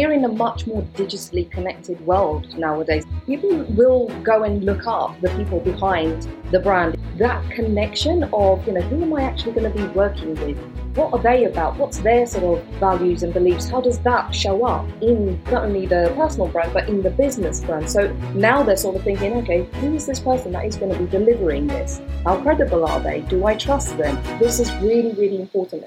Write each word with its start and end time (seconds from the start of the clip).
we're 0.00 0.12
in 0.12 0.24
a 0.24 0.28
much 0.28 0.66
more 0.66 0.80
digitally 0.94 1.50
connected 1.50 2.00
world 2.06 2.58
nowadays. 2.58 3.04
People 3.26 3.64
will 3.76 4.08
go 4.22 4.44
and 4.44 4.64
look 4.64 4.86
up 4.86 5.20
the 5.20 5.28
people 5.36 5.60
behind 5.60 6.26
the 6.50 6.58
brand. 6.58 6.98
That 7.18 7.48
connection 7.50 8.24
of, 8.32 8.66
you 8.66 8.72
know, 8.72 8.80
who 8.80 9.02
am 9.02 9.12
I 9.12 9.22
actually 9.24 9.52
going 9.52 9.70
to 9.70 9.78
be 9.78 9.84
working 9.88 10.34
with? 10.36 10.56
What 10.96 11.12
are 11.12 11.22
they 11.22 11.44
about? 11.44 11.76
What's 11.76 11.98
their 11.98 12.26
sort 12.26 12.58
of 12.58 12.64
values 12.80 13.22
and 13.22 13.34
beliefs? 13.34 13.68
How 13.68 13.82
does 13.82 13.98
that 14.00 14.34
show 14.34 14.64
up 14.64 14.88
in 15.02 15.38
not 15.44 15.64
only 15.64 15.84
the 15.84 16.12
personal 16.16 16.48
brand, 16.48 16.72
but 16.72 16.88
in 16.88 17.02
the 17.02 17.10
business 17.10 17.60
brand? 17.60 17.90
So 17.90 18.10
now 18.34 18.62
they're 18.62 18.78
sort 18.78 18.96
of 18.96 19.04
thinking, 19.04 19.34
okay, 19.34 19.64
who 19.80 19.94
is 19.94 20.06
this 20.06 20.18
person 20.18 20.52
that 20.52 20.64
is 20.64 20.76
going 20.76 20.92
to 20.92 20.98
be 20.98 21.10
delivering 21.10 21.66
this? 21.66 22.00
How 22.24 22.40
credible 22.40 22.86
are 22.86 23.00
they? 23.00 23.20
Do 23.20 23.44
I 23.44 23.54
trust 23.54 23.98
them? 23.98 24.16
This 24.38 24.60
is 24.60 24.72
really, 24.76 25.12
really 25.12 25.40
important. 25.40 25.84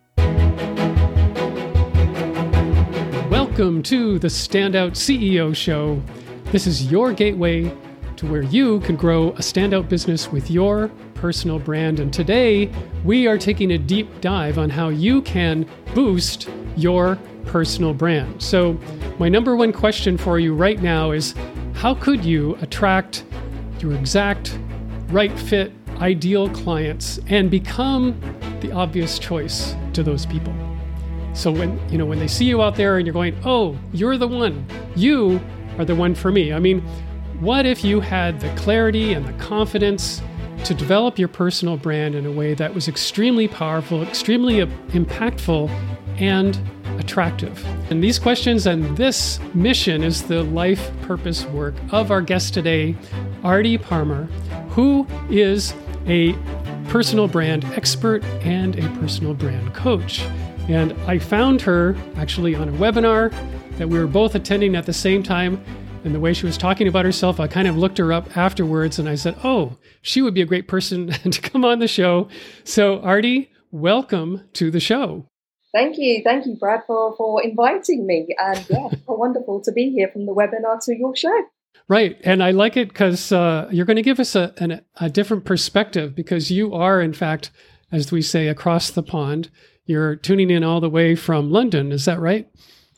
Welcome 3.54 3.84
to 3.84 4.18
the 4.18 4.30
Standout 4.30 4.94
CEO 4.94 5.56
Show. 5.56 6.02
This 6.46 6.66
is 6.66 6.92
your 6.92 7.14
gateway 7.14 7.72
to 8.16 8.26
where 8.26 8.42
you 8.42 8.80
can 8.80 8.96
grow 8.96 9.28
a 9.30 9.42
standout 9.42 9.88
business 9.88 10.32
with 10.32 10.50
your 10.50 10.88
personal 11.14 11.60
brand. 11.60 12.00
And 12.00 12.12
today 12.12 12.72
we 13.04 13.28
are 13.28 13.38
taking 13.38 13.74
a 13.74 13.78
deep 13.78 14.22
dive 14.22 14.58
on 14.58 14.72
how 14.72 14.90
you 14.90 15.22
can 15.22 15.70
boost 15.94 16.50
your 16.76 17.20
personal 17.46 17.94
brand. 17.94 18.42
So, 18.42 18.74
my 19.20 19.30
number 19.30 19.56
one 19.56 19.72
question 19.72 20.18
for 20.18 20.40
you 20.40 20.56
right 20.56 20.82
now 20.82 21.12
is 21.12 21.36
how 21.76 21.94
could 21.94 22.26
you 22.26 22.56
attract 22.60 23.24
your 23.78 23.94
exact 23.94 24.58
right 25.10 25.38
fit, 25.38 25.72
ideal 26.00 26.50
clients 26.50 27.20
and 27.28 27.52
become 27.52 28.20
the 28.62 28.72
obvious 28.72 29.20
choice 29.20 29.76
to 29.94 30.02
those 30.02 30.26
people? 30.26 30.73
So 31.34 31.52
when 31.52 31.80
you 31.90 31.98
know 31.98 32.06
when 32.06 32.20
they 32.20 32.28
see 32.28 32.46
you 32.46 32.62
out 32.62 32.76
there 32.76 32.98
and 32.98 33.06
you're 33.06 33.14
going, 33.14 33.36
"Oh, 33.44 33.78
you're 33.92 34.18
the 34.18 34.28
one. 34.28 34.66
You 34.96 35.42
are 35.78 35.86
the 35.86 35.96
one 35.96 36.16
for 36.16 36.32
me." 36.32 36.54
I 36.54 36.60
mean, 36.60 36.82
what 37.40 37.66
if 37.66 37.84
you 37.84 38.00
had 38.00 38.40
the 38.40 38.50
clarity 38.56 39.14
and 39.14 39.26
the 39.26 39.34
confidence 39.34 40.22
to 40.66 40.74
develop 40.74 41.20
your 41.20 41.28
personal 41.28 41.76
brand 41.76 42.16
in 42.16 42.26
a 42.26 42.32
way 42.32 42.54
that 42.54 42.74
was 42.74 42.88
extremely 42.88 43.48
powerful, 43.48 44.02
extremely 44.04 44.62
uh, 44.62 44.68
impactful, 44.90 45.70
and 46.20 46.60
attractive? 47.00 47.66
And 47.90 48.04
these 48.04 48.20
questions 48.20 48.68
and 48.68 48.96
this 48.96 49.40
mission 49.54 50.04
is 50.04 50.24
the 50.24 50.44
life 50.44 50.92
purpose 51.02 51.46
work 51.48 51.74
of 51.92 52.12
our 52.12 52.22
guest 52.22 52.54
today, 52.54 52.96
Aarti 53.42 53.78
Parmar, 53.80 54.30
who 54.70 55.08
is 55.30 55.74
a 56.06 56.34
personal 56.90 57.28
brand 57.28 57.66
expert 57.76 58.24
and 58.44 58.78
a 58.78 58.88
personal 59.00 59.34
brand 59.34 59.74
coach. 59.74 60.24
And 60.70 60.94
I 61.08 61.20
found 61.20 61.62
her 61.64 61.96
actually 62.16 62.56
on 62.56 62.70
a 62.70 62.72
webinar 62.74 63.34
that 63.78 63.90
we 63.90 64.00
were 64.00 64.08
both 64.08 64.36
attending 64.36 64.76
at 64.76 64.86
the 64.86 64.94
same 64.94 65.22
time. 65.22 65.64
And 66.06 66.16
the 66.16 66.20
way 66.20 66.34
she 66.34 66.46
was 66.46 66.58
talking 66.58 66.88
about 66.88 67.06
herself, 67.06 67.40
I 67.40 67.48
kind 67.48 67.68
of 67.68 67.78
looked 67.78 67.98
her 67.98 68.14
up 68.14 68.38
afterwards 68.38 69.00
and 69.00 69.08
I 69.10 69.16
said, 69.16 69.36
Oh, 69.44 69.78
she 70.02 70.22
would 70.22 70.34
be 70.34 70.42
a 70.42 70.46
great 70.46 70.68
person 70.68 71.08
to 71.30 71.42
come 71.42 71.66
on 71.66 71.80
the 71.80 71.88
show. 71.88 72.28
So, 72.64 73.00
Aarti, 73.00 73.50
welcome 73.72 74.42
to 74.54 74.72
the 74.72 74.80
show. 74.80 75.26
Thank 75.74 75.98
you. 75.98 76.22
Thank 76.24 76.46
you, 76.46 76.56
Brad, 76.56 76.84
for, 76.86 77.16
for 77.18 77.44
inviting 77.44 78.06
me. 78.06 78.34
And 78.38 78.66
yeah, 78.70 78.90
wonderful 79.08 79.62
to 79.62 79.72
be 79.72 79.90
here 79.90 80.10
from 80.14 80.26
the 80.26 80.34
webinar 80.34 80.84
to 80.86 80.96
your 80.96 81.16
show. 81.16 81.42
Right. 81.88 82.18
And 82.24 82.42
I 82.42 82.52
like 82.52 82.78
it 82.78 82.90
because 82.90 83.32
uh, 83.32 83.68
you're 83.72 83.86
going 83.86 83.98
to 83.98 84.04
give 84.04 84.20
us 84.20 84.36
a, 84.36 84.54
an, 84.58 84.82
a 85.02 85.10
different 85.10 85.44
perspective 85.44 86.16
because 86.16 86.52
you 86.52 86.74
are, 86.74 87.02
in 87.02 87.14
fact, 87.14 87.52
as 87.92 88.12
we 88.12 88.22
say, 88.22 88.48
across 88.48 88.92
the 88.92 89.04
pond. 89.04 89.50
You're 89.86 90.16
tuning 90.16 90.50
in 90.50 90.64
all 90.64 90.80
the 90.80 90.90
way 90.90 91.16
from 91.16 91.52
London, 91.52 91.92
is 91.92 92.06
that 92.06 92.20
right? 92.20 92.48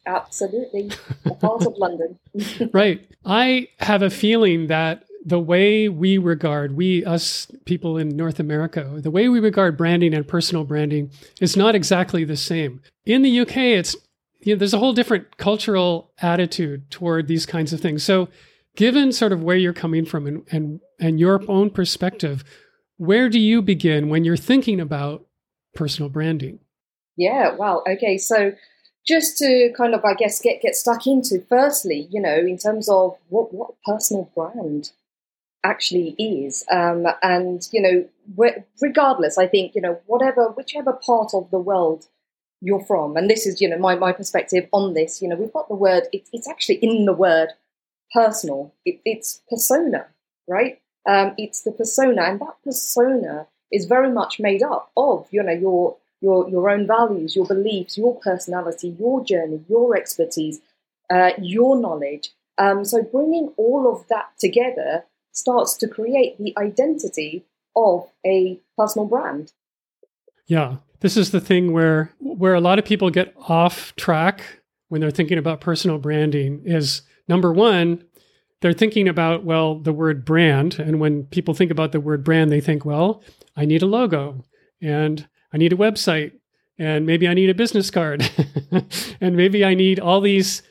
Absolutely. 0.05 0.91
The 1.23 1.33
heart 1.41 1.65
of 1.65 1.77
London. 1.77 2.19
right. 2.73 3.07
I 3.25 3.69
have 3.79 4.03
a 4.03 4.09
feeling 4.09 4.67
that 4.67 5.05
the 5.25 5.39
way 5.39 5.89
we 5.89 6.19
regard, 6.19 6.77
we, 6.77 7.03
us 7.03 7.47
people 7.65 7.97
in 7.97 8.09
North 8.09 8.39
America, 8.39 8.87
the 8.97 9.09
way 9.09 9.27
we 9.27 9.39
regard 9.39 9.75
branding 9.75 10.13
and 10.13 10.27
personal 10.27 10.63
branding 10.63 11.09
is 11.41 11.57
not 11.57 11.73
exactly 11.73 12.23
the 12.23 12.37
same. 12.37 12.81
In 13.05 13.23
the 13.23 13.39
UK, 13.39 13.57
it's, 13.57 13.95
you 14.41 14.53
know, 14.53 14.59
there's 14.59 14.75
a 14.75 14.77
whole 14.77 14.93
different 14.93 15.37
cultural 15.37 16.11
attitude 16.21 16.91
toward 16.91 17.27
these 17.27 17.47
kinds 17.47 17.73
of 17.73 17.81
things. 17.81 18.03
So, 18.03 18.29
given 18.75 19.11
sort 19.11 19.31
of 19.31 19.41
where 19.41 19.55
you're 19.55 19.73
coming 19.73 20.05
from 20.05 20.27
and, 20.27 20.43
and, 20.51 20.81
and 20.99 21.19
your 21.19 21.41
own 21.49 21.71
perspective, 21.71 22.43
where 22.97 23.29
do 23.29 23.39
you 23.39 23.61
begin 23.63 24.09
when 24.09 24.25
you're 24.25 24.37
thinking 24.37 24.79
about 24.79 25.25
personal 25.73 26.09
branding? 26.09 26.59
Yeah, 27.17 27.55
wow. 27.55 27.83
Okay, 27.87 28.17
so 28.17 28.53
just 29.05 29.37
to 29.37 29.71
kind 29.77 29.93
of, 29.93 30.03
I 30.03 30.13
guess, 30.13 30.41
get 30.41 30.61
get 30.61 30.75
stuck 30.75 31.07
into. 31.07 31.41
Firstly, 31.47 32.07
you 32.11 32.21
know, 32.21 32.35
in 32.35 32.57
terms 32.57 32.89
of 32.89 33.17
what 33.29 33.53
what 33.53 33.73
personal 33.85 34.29
brand 34.35 34.91
actually 35.63 36.15
is, 36.19 36.65
um, 36.71 37.05
and 37.23 37.67
you 37.71 37.81
know, 37.81 38.55
regardless, 38.81 39.37
I 39.37 39.47
think 39.47 39.75
you 39.75 39.81
know, 39.81 39.99
whatever, 40.07 40.49
whichever 40.49 40.93
part 40.93 41.31
of 41.33 41.49
the 41.51 41.59
world 41.59 42.07
you're 42.61 42.85
from, 42.85 43.17
and 43.17 43.29
this 43.29 43.45
is 43.47 43.61
you 43.61 43.69
know 43.69 43.77
my 43.77 43.95
my 43.95 44.11
perspective 44.11 44.67
on 44.73 44.93
this. 44.93 45.21
You 45.21 45.29
know, 45.29 45.35
we've 45.35 45.53
got 45.53 45.69
the 45.69 45.75
word. 45.75 46.03
It, 46.11 46.27
it's 46.33 46.49
actually 46.49 46.77
in 46.77 47.05
the 47.05 47.13
word 47.13 47.49
personal. 48.13 48.73
It, 48.85 49.01
it's 49.05 49.41
persona, 49.49 50.07
right? 50.47 50.81
Um, 51.07 51.33
it's 51.37 51.61
the 51.61 51.71
persona, 51.71 52.23
and 52.23 52.39
that 52.41 52.55
persona 52.63 53.47
is 53.71 53.85
very 53.85 54.11
much 54.11 54.39
made 54.39 54.63
up 54.63 54.91
of 54.97 55.27
you 55.31 55.43
know 55.43 55.53
your 55.53 55.97
your, 56.21 56.49
your 56.49 56.69
own 56.69 56.87
values, 56.87 57.35
your 57.35 57.45
beliefs, 57.45 57.97
your 57.97 58.19
personality, 58.19 58.95
your 58.99 59.23
journey, 59.23 59.63
your 59.67 59.95
expertise, 59.95 60.59
uh, 61.09 61.31
your 61.39 61.79
knowledge. 61.79 62.31
Um, 62.57 62.85
so 62.85 63.03
bringing 63.03 63.53
all 63.57 63.91
of 63.91 64.07
that 64.07 64.31
together 64.39 65.05
starts 65.31 65.75
to 65.77 65.87
create 65.87 66.37
the 66.37 66.53
identity 66.57 67.45
of 67.75 68.09
a 68.25 68.59
personal 68.77 69.07
brand. 69.07 69.51
Yeah, 70.47 70.77
this 71.01 71.17
is 71.17 71.31
the 71.31 71.41
thing 71.41 71.73
where 71.73 72.11
where 72.19 72.53
a 72.53 72.61
lot 72.61 72.79
of 72.79 72.85
people 72.85 73.09
get 73.09 73.33
off 73.37 73.95
track 73.95 74.61
when 74.87 75.01
they're 75.01 75.11
thinking 75.11 75.37
about 75.37 75.61
personal 75.61 75.97
branding 75.97 76.61
is 76.65 77.01
number 77.27 77.51
one, 77.51 78.03
they're 78.61 78.73
thinking 78.73 79.07
about 79.07 79.43
well 79.43 79.79
the 79.79 79.93
word 79.93 80.23
brand, 80.23 80.79
and 80.79 80.99
when 80.99 81.23
people 81.25 81.53
think 81.53 81.71
about 81.71 81.91
the 81.91 81.99
word 81.99 82.23
brand, 82.23 82.51
they 82.51 82.61
think 82.61 82.85
well 82.85 83.23
I 83.55 83.65
need 83.65 83.83
a 83.83 83.87
logo 83.87 84.43
and 84.81 85.27
I 85.53 85.57
need 85.57 85.73
a 85.73 85.77
website 85.77 86.33
and 86.77 87.05
maybe 87.05 87.27
I 87.27 87.33
need 87.33 87.49
a 87.49 87.55
business 87.55 87.89
card 87.89 88.29
and 89.21 89.35
maybe 89.35 89.63
I 89.63 89.73
need 89.73 89.99
all 89.99 90.21
these 90.21 90.61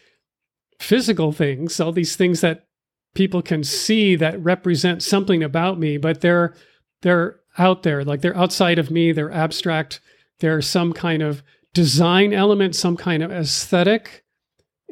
physical 0.79 1.33
things, 1.33 1.81
all 1.81 1.93
these 1.93 2.17
things 2.17 2.41
that 2.41 2.67
people 3.15 3.43
can 3.43 3.65
see 3.65 4.17
that 4.17 4.43
represent 4.43 5.03
something 5.03 5.43
about 5.43 5.79
me, 5.79 5.97
but 5.97 6.21
they're 6.21 6.55
they're 7.03 7.41
out 7.59 7.83
there, 7.85 8.05
like 8.05 8.21
they're 8.21 8.37
outside 8.37 8.79
of 8.79 8.91
me, 8.91 9.12
they're 9.12 9.31
abstract, 9.31 10.01
they're 10.41 10.62
some 10.62 10.93
kind 10.93 11.23
of 11.23 11.43
design 11.73 12.33
element, 12.33 12.75
some 12.75 12.97
kind 12.97 13.23
of 13.23 13.31
aesthetic. 13.31 14.25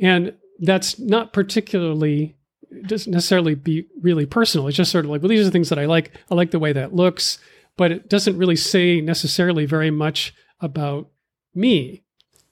And 0.00 0.34
that's 0.60 0.98
not 0.98 1.32
particularly 1.32 2.36
doesn't 2.86 3.12
necessarily 3.12 3.54
be 3.54 3.86
really 4.00 4.26
personal. 4.26 4.66
It's 4.66 4.76
just 4.76 4.90
sort 4.90 5.04
of 5.04 5.10
like, 5.10 5.20
well, 5.20 5.28
these 5.28 5.40
are 5.40 5.44
the 5.44 5.50
things 5.50 5.68
that 5.68 5.78
I 5.78 5.86
like. 5.86 6.12
I 6.30 6.34
like 6.34 6.52
the 6.52 6.58
way 6.58 6.72
that 6.72 6.94
looks 6.94 7.38
but 7.76 7.92
it 7.92 8.08
doesn't 8.08 8.38
really 8.38 8.56
say 8.56 9.00
necessarily 9.00 9.66
very 9.66 9.90
much 9.90 10.34
about 10.60 11.08
me. 11.54 12.02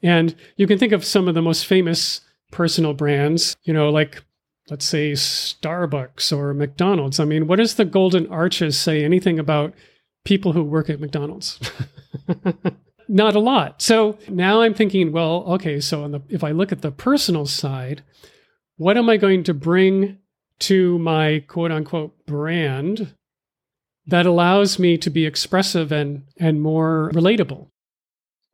And 0.03 0.35
you 0.57 0.67
can 0.67 0.79
think 0.79 0.93
of 0.93 1.05
some 1.05 1.29
of 1.29 1.35
the 1.35 1.43
most 1.43 1.67
famous 1.67 2.23
personal 2.51 2.95
brands, 2.95 3.57
you 3.63 3.73
know, 3.73 3.91
like 3.91 4.23
let's 4.71 4.85
say 4.85 5.13
Starbucks 5.13 6.37
or 6.37 6.55
McDonald's. 6.55 7.21
I 7.21 7.25
mean, 7.25 7.47
what 7.47 7.57
does 7.57 7.75
the 7.75 7.85
golden 7.85 8.27
arches 8.29 8.79
say 8.79 9.05
anything 9.05 9.39
about 9.39 9.75
people 10.25 10.53
who 10.53 10.63
work 10.63 10.89
at 10.89 11.01
McDonald's? 11.01 11.59
Not 13.09 13.35
a 13.35 13.41
lot. 13.41 13.83
So 13.83 14.19
now 14.29 14.63
I'm 14.63 14.75
thinking, 14.75 15.11
well, 15.11 15.45
okay, 15.55 15.81
so 15.81 16.07
the, 16.09 16.23
if 16.29 16.45
I 16.45 16.53
look 16.53 16.71
at 16.71 16.83
the 16.83 16.93
personal 16.93 17.45
side, 17.45 18.03
what 18.77 18.97
am 18.97 19.11
I 19.11 19.17
going 19.17 19.43
to 19.45 19.55
bring 19.55 20.19
to 20.61 20.99
my 20.99 21.43
quote 21.49 21.73
unquote 21.73 22.27
brand 22.27 23.15
that 24.11 24.27
allows 24.27 24.79
me 24.79 24.99
to 24.99 25.11
be 25.11 25.27
expressive 25.27 25.93
and 25.93 26.25
and 26.39 26.61
more 26.61 27.11
relatable. 27.15 27.69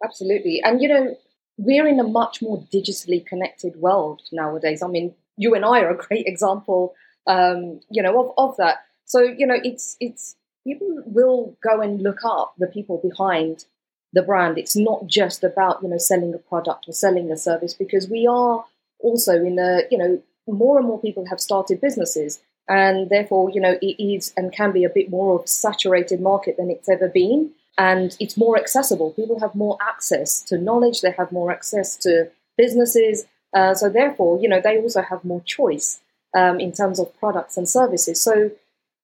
Absolutely. 0.04 0.60
And 0.62 0.80
you 0.80 0.88
know 0.88 1.16
we're 1.58 1.88
in 1.88 1.98
a 1.98 2.04
much 2.04 2.42
more 2.42 2.62
digitally 2.72 3.24
connected 3.24 3.76
world 3.76 4.22
nowadays. 4.32 4.82
I 4.82 4.88
mean 4.88 5.14
you 5.38 5.54
and 5.54 5.64
i 5.64 5.80
are 5.80 5.90
a 5.90 5.96
great 5.96 6.26
example 6.26 6.94
um, 7.26 7.80
you 7.90 8.02
know 8.02 8.20
of, 8.20 8.32
of 8.36 8.56
that. 8.58 8.84
So 9.04 9.20
you 9.20 9.46
know 9.46 9.58
it's 9.62 9.96
it's 10.00 10.36
people 10.64 11.02
will 11.06 11.56
go 11.62 11.80
and 11.80 12.02
look 12.02 12.24
up 12.24 12.54
the 12.58 12.66
people 12.66 12.98
behind 12.98 13.64
the 14.12 14.22
brand. 14.22 14.58
It's 14.58 14.76
not 14.76 15.06
just 15.06 15.42
about 15.42 15.82
you 15.82 15.88
know 15.88 15.98
selling 15.98 16.34
a 16.34 16.38
product 16.38 16.86
or 16.88 16.92
selling 16.92 17.30
a 17.30 17.36
service 17.36 17.74
because 17.74 18.08
we 18.08 18.26
are 18.26 18.64
also 19.00 19.32
in 19.32 19.58
a 19.58 19.82
you 19.90 19.98
know 19.98 20.22
more 20.46 20.78
and 20.78 20.86
more 20.86 21.00
people 21.00 21.26
have 21.26 21.40
started 21.40 21.80
businesses 21.80 22.40
and 22.68 23.08
therefore, 23.10 23.50
you 23.50 23.60
know, 23.60 23.78
it 23.80 24.02
is 24.02 24.32
and 24.36 24.52
can 24.52 24.72
be 24.72 24.84
a 24.84 24.90
bit 24.90 25.10
more 25.10 25.36
of 25.36 25.44
a 25.44 25.48
saturated 25.48 26.20
market 26.20 26.56
than 26.56 26.70
it's 26.70 26.88
ever 26.88 27.08
been. 27.08 27.50
And 27.78 28.16
it's 28.18 28.36
more 28.36 28.58
accessible. 28.58 29.10
People 29.12 29.38
have 29.40 29.54
more 29.54 29.76
access 29.80 30.40
to 30.44 30.56
knowledge, 30.58 31.00
they 31.00 31.12
have 31.12 31.30
more 31.30 31.52
access 31.52 31.96
to 31.98 32.30
businesses, 32.56 33.26
Uh, 33.56 33.74
so 33.74 33.88
therefore, 33.88 34.38
you 34.40 34.48
know, 34.48 34.60
they 34.60 34.78
also 34.78 35.02
have 35.02 35.24
more 35.24 35.42
choice 35.42 36.00
um, 36.34 36.60
in 36.60 36.72
terms 36.72 36.98
of 37.00 37.16
products 37.18 37.56
and 37.56 37.68
services. 37.68 38.20
So 38.20 38.50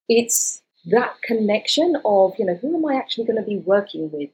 it's 0.07 0.61
that 0.85 1.15
connection 1.23 1.97
of, 2.05 2.33
you 2.37 2.45
know, 2.45 2.55
who 2.55 2.75
am 2.77 2.85
I 2.85 2.95
actually 2.95 3.25
going 3.25 3.41
to 3.43 3.49
be 3.49 3.57
working 3.57 4.11
with? 4.11 4.29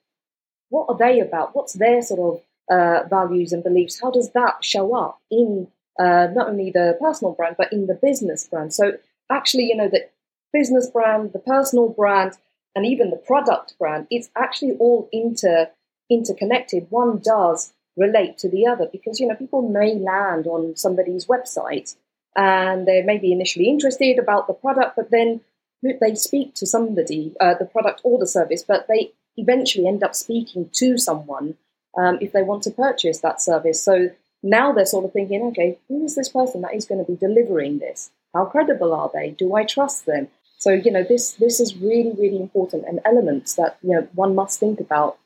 What 0.70 0.88
are 0.90 0.98
they 0.98 1.20
about? 1.20 1.56
What's 1.56 1.74
their 1.74 2.02
sort 2.02 2.20
of 2.20 2.76
uh, 2.76 3.08
values 3.08 3.54
and 3.54 3.64
beliefs? 3.64 4.02
How 4.02 4.12
does 4.12 4.32
that 4.32 4.64
show 4.64 4.96
up 4.96 5.22
in 5.32 5.68
uh, 5.98 6.28
not 6.34 6.50
only 6.50 6.72
the 6.72 6.98
personal 7.00 7.34
brand, 7.34 7.56
but 7.58 7.72
in 7.72 7.88
the 7.88 7.96
business 7.96 8.46
brand? 8.46 8.74
So 8.74 8.98
actually, 9.32 9.66
you 9.66 9.76
know, 9.76 9.90
the 9.90 10.08
business 10.54 10.90
brand, 10.90 11.34
the 11.34 11.40
personal 11.40 11.90
brand, 11.90 12.34
and 12.76 12.86
even 12.86 13.10
the 13.10 13.18
product 13.18 13.76
brand, 13.80 14.08
it's 14.10 14.30
actually 14.36 14.76
all 14.80 15.10
inter 15.12 15.70
interconnected. 16.10 16.88
One 16.90 17.20
does 17.20 17.74
relate 17.98 18.38
to 18.40 18.50
the 18.50 18.66
other 18.66 18.88
because 18.92 19.20
you 19.20 19.28
know 19.28 19.36
people 19.36 19.68
may 19.68 19.96
land 19.96 20.48
on 20.48 20.76
somebody's 20.76 21.26
website 21.26 21.96
and 22.36 22.88
they 22.88 23.02
may 23.02 23.18
be 23.18 23.32
initially 23.32 23.68
interested 23.70 24.18
about 24.18 24.48
the 24.48 24.54
product, 24.54 24.96
but 24.96 25.12
then 25.12 25.42
they 25.82 26.16
speak 26.16 26.54
to 26.56 26.66
somebody, 26.66 27.34
uh, 27.40 27.54
the 27.56 27.66
product 27.66 28.02
or 28.04 28.20
the 28.20 28.28
service, 28.28 28.64
but 28.64 28.88
they 28.88 29.12
eventually 29.38 29.88
end 29.88 30.04
up 30.04 30.16
speaking 30.16 30.70
to 30.74 30.98
someone 30.98 31.56
um, 31.98 32.18
if 32.22 32.32
they 32.32 32.44
want 32.44 32.64
to 32.64 32.72
purchase 32.72 33.20
that 33.20 33.42
service. 33.42 33.84
So 33.84 34.12
now 34.44 34.72
they're 34.72 34.86
sort 34.86 35.06
of 35.06 35.14
thinking, 35.14 35.42
okay, 35.48 35.80
who 35.88 36.06
is 36.06 36.16
this 36.16 36.30
person 36.30 36.62
that 36.62 36.76
is 36.76 36.86
going 36.86 37.04
to 37.04 37.12
be 37.12 37.18
delivering 37.18 37.80
this? 37.80 38.12
How 38.34 38.46
credible 38.46 38.94
are 38.94 39.10
they? 39.14 39.32
Do 39.32 39.56
I 39.56 39.64
trust 39.64 40.06
them? 40.06 40.28
So 40.58 40.72
you 40.72 40.92
know 40.92 41.04
this 41.04 41.34
this 41.34 41.60
is 41.60 41.78
really 41.78 42.14
really 42.18 42.38
important 42.38 42.86
and 42.86 43.00
elements 43.06 43.56
that 43.56 43.78
you 43.82 43.92
know 43.92 44.08
one 44.14 44.36
must 44.36 44.60
think 44.60 44.80
about 44.80 45.18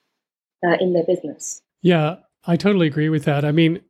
uh, 0.66 0.78
in 0.80 0.94
their 0.94 1.04
business. 1.04 1.62
Yeah, 1.82 2.18
I 2.46 2.56
totally 2.56 2.88
agree 2.88 3.10
with 3.10 3.26
that. 3.26 3.44
I 3.44 3.52
mean, 3.52 3.82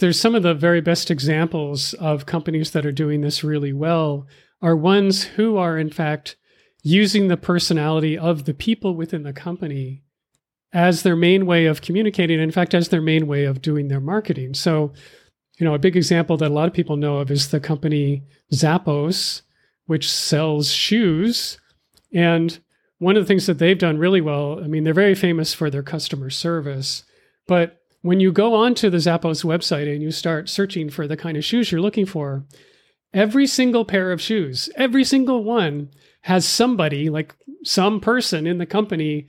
there's 0.00 0.20
some 0.20 0.34
of 0.34 0.42
the 0.42 0.54
very 0.54 0.80
best 0.80 1.10
examples 1.10 1.94
of 1.94 2.26
companies 2.26 2.72
that 2.72 2.84
are 2.84 2.92
doing 2.92 3.20
this 3.20 3.44
really 3.44 3.72
well 3.72 4.26
are 4.60 4.76
ones 4.76 5.24
who 5.24 5.56
are 5.56 5.78
in 5.78 5.90
fact 5.90 6.36
using 6.82 7.28
the 7.28 7.36
personality 7.36 8.18
of 8.18 8.44
the 8.44 8.54
people 8.54 8.94
within 8.94 9.22
the 9.22 9.32
company 9.32 10.02
as 10.72 11.02
their 11.02 11.16
main 11.16 11.46
way 11.46 11.66
of 11.66 11.80
communicating 11.80 12.40
in 12.40 12.50
fact 12.50 12.74
as 12.74 12.88
their 12.88 13.00
main 13.00 13.26
way 13.26 13.44
of 13.44 13.62
doing 13.62 13.88
their 13.88 14.00
marketing 14.00 14.52
so 14.52 14.92
you 15.58 15.64
know 15.64 15.74
a 15.74 15.78
big 15.78 15.96
example 15.96 16.36
that 16.36 16.50
a 16.50 16.54
lot 16.54 16.68
of 16.68 16.74
people 16.74 16.96
know 16.96 17.18
of 17.18 17.30
is 17.30 17.48
the 17.48 17.60
company 17.60 18.22
zappos 18.52 19.42
which 19.88 20.10
sells 20.10 20.70
shoes. 20.70 21.58
And 22.12 22.58
one 22.98 23.16
of 23.16 23.22
the 23.22 23.26
things 23.26 23.46
that 23.46 23.58
they've 23.58 23.78
done 23.78 23.98
really 23.98 24.20
well 24.20 24.62
i 24.62 24.66
mean 24.66 24.84
they're 24.84 24.94
very 24.94 25.14
famous 25.14 25.52
for 25.54 25.70
their 25.70 25.82
customer 25.82 26.30
service. 26.30 27.04
But 27.46 27.80
when 28.02 28.20
you 28.20 28.30
go 28.30 28.54
onto 28.54 28.90
the 28.90 28.98
zappos 28.98 29.44
website 29.44 29.92
and 29.92 30.02
you 30.02 30.10
start 30.10 30.48
searching 30.48 30.90
for 30.90 31.08
the 31.08 31.16
kind 31.16 31.36
of 31.36 31.44
shoes 31.44 31.72
you're 31.72 31.80
looking 31.80 32.06
for 32.06 32.44
every 33.12 33.46
single 33.46 33.84
pair 33.84 34.12
of 34.12 34.20
shoes 34.20 34.68
every 34.76 35.02
single 35.02 35.42
one 35.42 35.90
has 36.22 36.46
somebody 36.46 37.08
like 37.08 37.34
some 37.64 38.00
person 38.00 38.46
in 38.46 38.58
the 38.58 38.66
company 38.66 39.26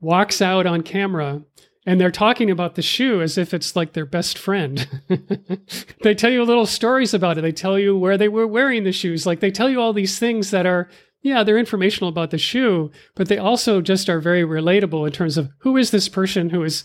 walks 0.00 0.42
out 0.42 0.66
on 0.66 0.82
camera 0.82 1.42
and 1.84 2.00
they're 2.00 2.10
talking 2.10 2.50
about 2.50 2.76
the 2.76 2.82
shoe 2.82 3.20
as 3.20 3.36
if 3.36 3.52
it's 3.52 3.74
like 3.74 3.92
their 3.92 4.06
best 4.06 4.38
friend. 4.38 4.88
they 6.02 6.14
tell 6.14 6.30
you 6.30 6.44
little 6.44 6.66
stories 6.66 7.12
about 7.12 7.38
it. 7.38 7.42
They 7.42 7.52
tell 7.52 7.78
you 7.78 7.96
where 7.96 8.16
they 8.16 8.28
were 8.28 8.46
wearing 8.46 8.84
the 8.84 8.92
shoes. 8.92 9.26
Like 9.26 9.40
they 9.40 9.50
tell 9.50 9.68
you 9.68 9.80
all 9.80 9.92
these 9.92 10.18
things 10.18 10.52
that 10.52 10.64
are, 10.64 10.88
yeah, 11.22 11.42
they're 11.42 11.58
informational 11.58 12.08
about 12.08 12.30
the 12.30 12.38
shoe, 12.38 12.90
but 13.16 13.28
they 13.28 13.38
also 13.38 13.80
just 13.80 14.08
are 14.08 14.20
very 14.20 14.42
relatable 14.42 15.06
in 15.06 15.12
terms 15.12 15.36
of 15.36 15.50
who 15.58 15.76
is 15.76 15.90
this 15.90 16.08
person 16.08 16.50
who 16.50 16.62
is, 16.62 16.84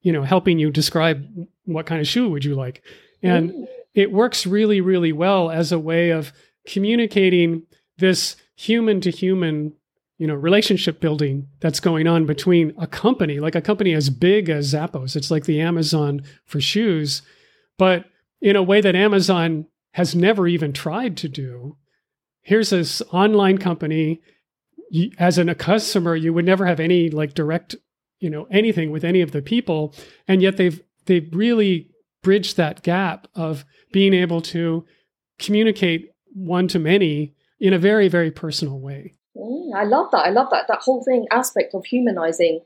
you 0.00 0.12
know, 0.12 0.22
helping 0.22 0.58
you 0.58 0.70
describe 0.70 1.24
what 1.64 1.86
kind 1.86 2.00
of 2.00 2.08
shoe 2.08 2.28
would 2.28 2.44
you 2.44 2.56
like. 2.56 2.82
And 3.22 3.68
it 3.94 4.10
works 4.10 4.46
really, 4.46 4.80
really 4.80 5.12
well 5.12 5.50
as 5.50 5.70
a 5.70 5.78
way 5.78 6.10
of 6.10 6.32
communicating 6.66 7.62
this 7.98 8.34
human 8.56 9.00
to 9.00 9.10
human 9.10 9.74
you 10.22 10.28
know 10.28 10.36
relationship 10.36 11.00
building 11.00 11.48
that's 11.58 11.80
going 11.80 12.06
on 12.06 12.26
between 12.26 12.72
a 12.78 12.86
company 12.86 13.40
like 13.40 13.56
a 13.56 13.60
company 13.60 13.92
as 13.92 14.08
big 14.08 14.48
as 14.48 14.72
Zappos. 14.72 15.16
It's 15.16 15.32
like 15.32 15.46
the 15.46 15.60
Amazon 15.60 16.22
for 16.46 16.60
shoes, 16.60 17.22
but 17.76 18.04
in 18.40 18.54
a 18.54 18.62
way 18.62 18.80
that 18.80 18.94
Amazon 18.94 19.66
has 19.94 20.14
never 20.14 20.46
even 20.46 20.72
tried 20.72 21.16
to 21.16 21.28
do. 21.28 21.76
Here's 22.40 22.70
this 22.70 23.02
online 23.10 23.58
company. 23.58 24.20
As 25.18 25.38
an, 25.38 25.48
a 25.48 25.56
customer, 25.56 26.14
you 26.14 26.32
would 26.32 26.44
never 26.44 26.66
have 26.66 26.78
any 26.78 27.10
like 27.10 27.34
direct, 27.34 27.74
you 28.20 28.30
know, 28.30 28.46
anything 28.48 28.92
with 28.92 29.02
any 29.02 29.22
of 29.22 29.32
the 29.32 29.42
people, 29.42 29.92
and 30.28 30.40
yet 30.40 30.56
they've 30.56 30.80
they've 31.06 31.28
really 31.32 31.90
bridged 32.22 32.56
that 32.58 32.84
gap 32.84 33.26
of 33.34 33.64
being 33.92 34.14
able 34.14 34.40
to 34.40 34.84
communicate 35.40 36.12
one 36.32 36.68
to 36.68 36.78
many 36.78 37.34
in 37.58 37.72
a 37.72 37.78
very 37.78 38.06
very 38.06 38.30
personal 38.30 38.78
way. 38.78 39.16
Mm, 39.36 39.74
I 39.74 39.84
love 39.84 40.10
that. 40.12 40.26
I 40.26 40.30
love 40.30 40.48
that. 40.50 40.68
That 40.68 40.80
whole 40.80 41.02
thing 41.02 41.26
aspect 41.30 41.74
of 41.74 41.84
humanizing 41.86 42.60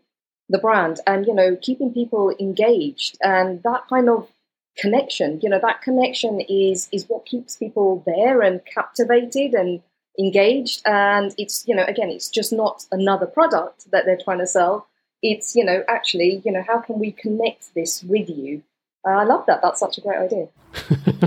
the 0.48 0.58
brand 0.58 1.00
and, 1.06 1.26
you 1.26 1.34
know, 1.34 1.56
keeping 1.60 1.92
people 1.92 2.34
engaged 2.38 3.18
and 3.20 3.62
that 3.62 3.88
kind 3.88 4.08
of 4.08 4.28
connection, 4.76 5.40
you 5.42 5.48
know, 5.48 5.58
that 5.60 5.82
connection 5.82 6.40
is 6.40 6.88
is 6.92 7.08
what 7.08 7.26
keeps 7.26 7.56
people 7.56 8.02
there 8.06 8.42
and 8.42 8.60
captivated 8.66 9.54
and 9.54 9.82
engaged. 10.18 10.82
And 10.86 11.34
it's, 11.38 11.66
you 11.66 11.74
know, 11.74 11.84
again, 11.84 12.10
it's 12.10 12.28
just 12.28 12.52
not 12.52 12.84
another 12.92 13.26
product 13.26 13.90
that 13.90 14.04
they're 14.04 14.18
trying 14.22 14.38
to 14.38 14.46
sell. 14.46 14.86
It's, 15.22 15.56
you 15.56 15.64
know, 15.64 15.82
actually, 15.88 16.42
you 16.44 16.52
know, 16.52 16.62
how 16.66 16.80
can 16.80 16.98
we 16.98 17.10
connect 17.12 17.74
this 17.74 18.02
with 18.02 18.28
you? 18.28 18.62
Uh, 19.06 19.12
I 19.12 19.24
love 19.24 19.46
that. 19.46 19.62
That's 19.62 19.80
such 19.80 19.98
a 19.98 20.00
great 20.00 20.18
idea. 20.18 20.48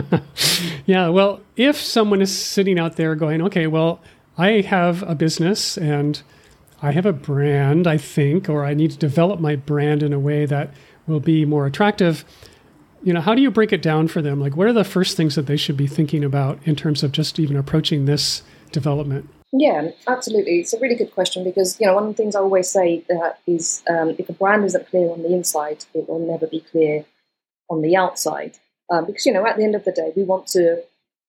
yeah. 0.86 1.08
Well, 1.08 1.42
if 1.56 1.78
someone 1.78 2.22
is 2.22 2.36
sitting 2.36 2.78
out 2.78 2.98
there 2.98 3.16
going, 3.16 3.42
okay, 3.44 3.68
well, 3.68 4.02
I 4.40 4.62
have 4.62 5.04
a 5.04 5.16
business 5.16 5.78
and 5.78 6.22
I 6.82 6.94
have 6.94 7.06
a 7.06 7.12
brand, 7.12 7.88
I 7.88 7.98
think, 7.98 8.48
or 8.48 8.64
I 8.64 8.74
need 8.74 8.92
to 8.92 8.98
develop 8.98 9.42
my 9.42 9.58
brand 9.58 10.02
in 10.02 10.14
a 10.14 10.20
way 10.20 10.46
that 10.46 10.74
will 11.08 11.20
be 11.20 11.44
more 11.44 11.66
attractive. 11.66 12.24
You 13.04 13.12
know, 13.12 13.20
how 13.20 13.36
do 13.36 13.42
you 13.42 13.52
break 13.52 13.74
it 13.74 13.82
down 13.82 14.08
for 14.08 14.22
them? 14.22 14.40
Like, 14.40 14.56
what 14.56 14.68
are 14.68 14.74
the 14.74 14.86
first 14.86 15.18
things 15.18 15.36
that 15.36 15.46
they 15.46 15.58
should 15.58 15.76
be 15.76 15.88
thinking 15.88 16.24
about 16.24 16.58
in 16.66 16.78
terms 16.78 17.04
of 17.04 17.12
just 17.12 17.38
even 17.38 17.58
approaching 17.58 18.06
this 18.06 18.42
development? 18.72 19.30
Yeah, 19.52 19.90
absolutely. 20.08 20.62
It's 20.62 20.74
a 20.74 20.80
really 20.80 20.96
good 20.96 21.14
question 21.14 21.44
because 21.44 21.78
you 21.82 21.88
know 21.88 21.96
one 21.96 22.04
of 22.04 22.10
the 22.10 22.16
things 22.16 22.34
I 22.34 22.40
always 22.40 22.70
say 22.70 23.04
that 23.10 23.40
is 23.46 23.84
um, 23.90 24.16
if 24.18 24.30
a 24.30 24.34
brand 24.34 24.64
isn't 24.64 24.88
clear 24.90 25.10
on 25.10 25.22
the 25.22 25.34
inside, 25.34 25.84
it 25.94 26.08
will 26.08 26.20
never 26.20 26.48
be 26.48 26.62
clear 26.62 27.04
on 27.70 27.82
the 27.82 27.98
outside. 27.98 28.58
Um, 28.90 29.06
because 29.06 29.26
you 29.26 29.34
know 29.34 29.46
at 29.46 29.58
the 29.58 29.66
end 29.66 29.76
of 29.76 29.84
the 29.84 29.92
day, 29.92 30.14
we 30.16 30.24
want 30.24 30.48
to 30.50 30.84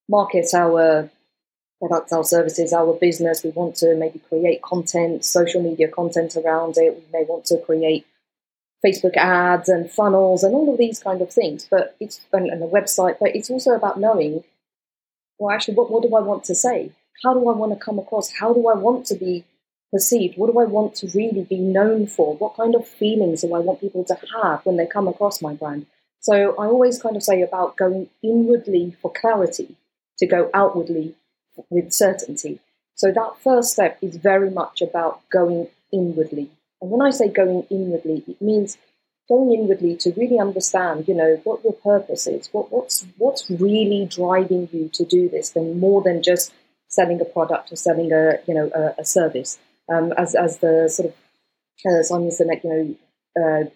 market 0.08 0.54
our 0.54 1.10
products, 1.80 2.12
our 2.12 2.24
services, 2.24 2.72
our 2.72 2.92
business. 2.94 3.42
We 3.42 3.50
want 3.50 3.76
to 3.76 3.96
maybe 3.96 4.20
create 4.28 4.62
content, 4.62 5.24
social 5.24 5.62
media 5.62 5.88
content 5.88 6.36
around 6.36 6.76
it. 6.76 6.94
We 6.94 7.18
may 7.18 7.24
want 7.24 7.46
to 7.46 7.58
create 7.58 8.06
Facebook 8.84 9.16
ads 9.16 9.68
and 9.68 9.90
funnels 9.90 10.44
and 10.44 10.54
all 10.54 10.72
of 10.72 10.78
these 10.78 11.00
kind 11.00 11.20
of 11.20 11.32
things. 11.32 11.66
But 11.70 11.96
it's 11.98 12.20
and, 12.32 12.48
and 12.48 12.62
website. 12.70 13.16
But 13.18 13.34
it's 13.34 13.50
also 13.50 13.70
about 13.72 13.98
knowing, 13.98 14.44
well, 15.38 15.54
actually, 15.54 15.74
what, 15.74 15.90
what 15.90 16.02
do 16.02 16.14
I 16.14 16.20
want 16.20 16.44
to 16.44 16.54
say? 16.54 16.92
How 17.24 17.34
do 17.34 17.48
I 17.48 17.52
want 17.52 17.72
to 17.72 17.84
come 17.84 17.98
across? 17.98 18.30
How 18.30 18.52
do 18.52 18.68
I 18.68 18.74
want 18.74 19.06
to 19.06 19.14
be 19.14 19.44
perceived? 19.92 20.36
What 20.36 20.52
do 20.52 20.58
I 20.58 20.64
want 20.64 20.94
to 20.96 21.08
really 21.14 21.42
be 21.42 21.58
known 21.58 22.06
for? 22.06 22.36
What 22.36 22.56
kind 22.56 22.74
of 22.74 22.86
feelings 22.86 23.40
do 23.42 23.54
I 23.54 23.58
want 23.58 23.80
people 23.80 24.04
to 24.04 24.16
have 24.42 24.64
when 24.64 24.76
they 24.76 24.86
come 24.86 25.08
across 25.08 25.42
my 25.42 25.54
brand? 25.54 25.86
So 26.20 26.52
I 26.56 26.66
always 26.66 27.00
kind 27.00 27.16
of 27.16 27.22
say 27.22 27.42
about 27.42 27.76
going 27.76 28.08
inwardly 28.22 28.96
for 29.00 29.10
clarity 29.10 29.76
to 30.18 30.26
go 30.26 30.50
outwardly 30.52 31.14
with 31.70 31.92
certainty. 31.92 32.60
So 32.94 33.12
that 33.12 33.36
first 33.42 33.72
step 33.72 33.98
is 34.02 34.16
very 34.16 34.50
much 34.50 34.82
about 34.82 35.20
going 35.30 35.68
inwardly. 35.92 36.50
And 36.80 36.90
when 36.90 37.02
I 37.02 37.10
say 37.10 37.28
going 37.28 37.66
inwardly, 37.70 38.24
it 38.26 38.40
means 38.40 38.78
going 39.28 39.52
inwardly 39.52 39.96
to 39.96 40.12
really 40.16 40.38
understand, 40.38 41.06
you 41.06 41.14
know, 41.14 41.40
what 41.44 41.62
your 41.64 41.72
purpose 41.74 42.26
is, 42.26 42.48
what, 42.52 42.70
what's 42.72 43.06
what's 43.16 43.50
really 43.50 44.06
driving 44.06 44.68
you 44.72 44.90
to 44.94 45.04
do 45.04 45.28
this, 45.28 45.50
then 45.50 45.78
more 45.78 46.02
than 46.02 46.22
just 46.22 46.52
selling 46.88 47.20
a 47.20 47.24
product 47.24 47.72
or 47.72 47.76
selling 47.76 48.12
a 48.12 48.38
you 48.46 48.54
know 48.54 48.70
a, 48.74 49.00
a 49.00 49.04
service. 49.04 49.58
Um, 49.88 50.12
as 50.16 50.34
as 50.34 50.58
the 50.58 50.88
sort 50.88 51.08
of 51.08 51.14
as 51.86 51.94
uh, 51.94 52.02
Simon 52.02 52.30
Sinek, 52.30 52.64
you 52.64 52.96
know, 53.36 53.64
uh, 53.64 53.70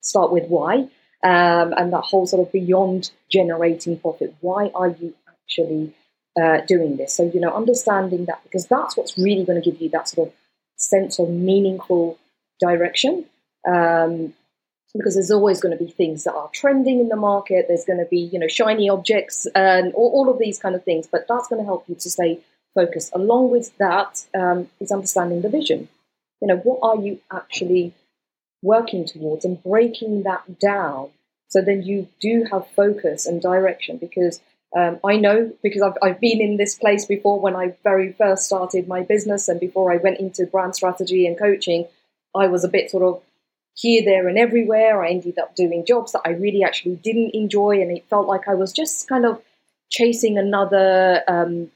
start 0.00 0.32
with 0.32 0.46
why, 0.48 0.88
um, 1.24 1.72
and 1.76 1.92
that 1.92 2.04
whole 2.04 2.26
sort 2.26 2.46
of 2.46 2.52
beyond 2.52 3.10
generating 3.30 3.98
profit. 3.98 4.34
Why 4.40 4.70
are 4.74 4.88
you 4.88 5.14
actually 5.28 5.94
uh, 6.40 6.60
doing 6.66 6.96
this. 6.96 7.14
So, 7.14 7.30
you 7.32 7.40
know, 7.40 7.54
understanding 7.54 8.26
that 8.26 8.42
because 8.42 8.66
that's 8.66 8.96
what's 8.96 9.16
really 9.16 9.44
going 9.44 9.60
to 9.60 9.70
give 9.70 9.80
you 9.80 9.88
that 9.90 10.08
sort 10.08 10.28
of 10.28 10.34
sense 10.76 11.18
of 11.18 11.30
meaningful 11.30 12.18
direction. 12.60 13.26
Um, 13.66 14.34
because 14.92 15.14
there's 15.14 15.30
always 15.30 15.60
going 15.60 15.76
to 15.76 15.84
be 15.84 15.90
things 15.90 16.24
that 16.24 16.34
are 16.34 16.50
trending 16.52 16.98
in 16.98 17.08
the 17.08 17.16
market. 17.16 17.66
There's 17.68 17.84
going 17.84 18.00
to 18.00 18.06
be, 18.10 18.18
you 18.18 18.40
know, 18.40 18.48
shiny 18.48 18.90
objects 18.90 19.46
and 19.54 19.94
all, 19.94 20.10
all 20.10 20.28
of 20.28 20.40
these 20.40 20.58
kind 20.58 20.74
of 20.74 20.82
things. 20.82 21.06
But 21.06 21.26
that's 21.28 21.46
going 21.46 21.62
to 21.62 21.66
help 21.66 21.84
you 21.88 21.94
to 21.94 22.10
stay 22.10 22.40
focused. 22.74 23.12
Along 23.14 23.52
with 23.52 23.76
that 23.78 24.24
um, 24.34 24.68
is 24.80 24.90
understanding 24.90 25.42
the 25.42 25.48
vision. 25.48 25.88
You 26.42 26.48
know, 26.48 26.56
what 26.56 26.80
are 26.82 27.00
you 27.00 27.20
actually 27.32 27.94
working 28.62 29.04
towards 29.06 29.44
and 29.44 29.62
breaking 29.62 30.24
that 30.24 30.58
down 30.58 31.10
So 31.50 31.60
then 31.60 31.82
you 31.82 32.08
do 32.20 32.46
have 32.50 32.70
focus 32.70 33.26
and 33.26 33.42
direction 33.42 33.98
because 33.98 34.40
um, 34.76 35.00
I 35.04 35.16
know 35.16 35.52
because 35.62 35.82
I've, 35.82 35.98
I've 36.02 36.20
been 36.20 36.40
in 36.40 36.56
this 36.56 36.76
place 36.76 37.04
before 37.04 37.40
when 37.40 37.56
I 37.56 37.74
very 37.82 38.12
first 38.12 38.44
started 38.44 38.86
my 38.86 39.02
business 39.02 39.48
and 39.48 39.58
before 39.58 39.92
I 39.92 39.96
went 39.96 40.20
into 40.20 40.46
brand 40.46 40.76
strategy 40.76 41.26
and 41.26 41.38
coaching, 41.38 41.86
I 42.36 42.46
was 42.46 42.62
a 42.62 42.68
bit 42.68 42.90
sort 42.90 43.02
of 43.02 43.22
here, 43.74 44.02
there, 44.04 44.28
and 44.28 44.38
everywhere. 44.38 45.02
I 45.02 45.10
ended 45.10 45.38
up 45.38 45.56
doing 45.56 45.84
jobs 45.86 46.12
that 46.12 46.22
I 46.24 46.30
really 46.30 46.62
actually 46.62 46.96
didn't 46.96 47.34
enjoy, 47.34 47.80
and 47.80 47.90
it 47.90 48.04
felt 48.08 48.28
like 48.28 48.46
I 48.46 48.54
was 48.54 48.72
just 48.72 49.08
kind 49.08 49.24
of 49.24 49.42
chasing 49.88 50.38
another 50.38 51.22
um, 51.26 51.70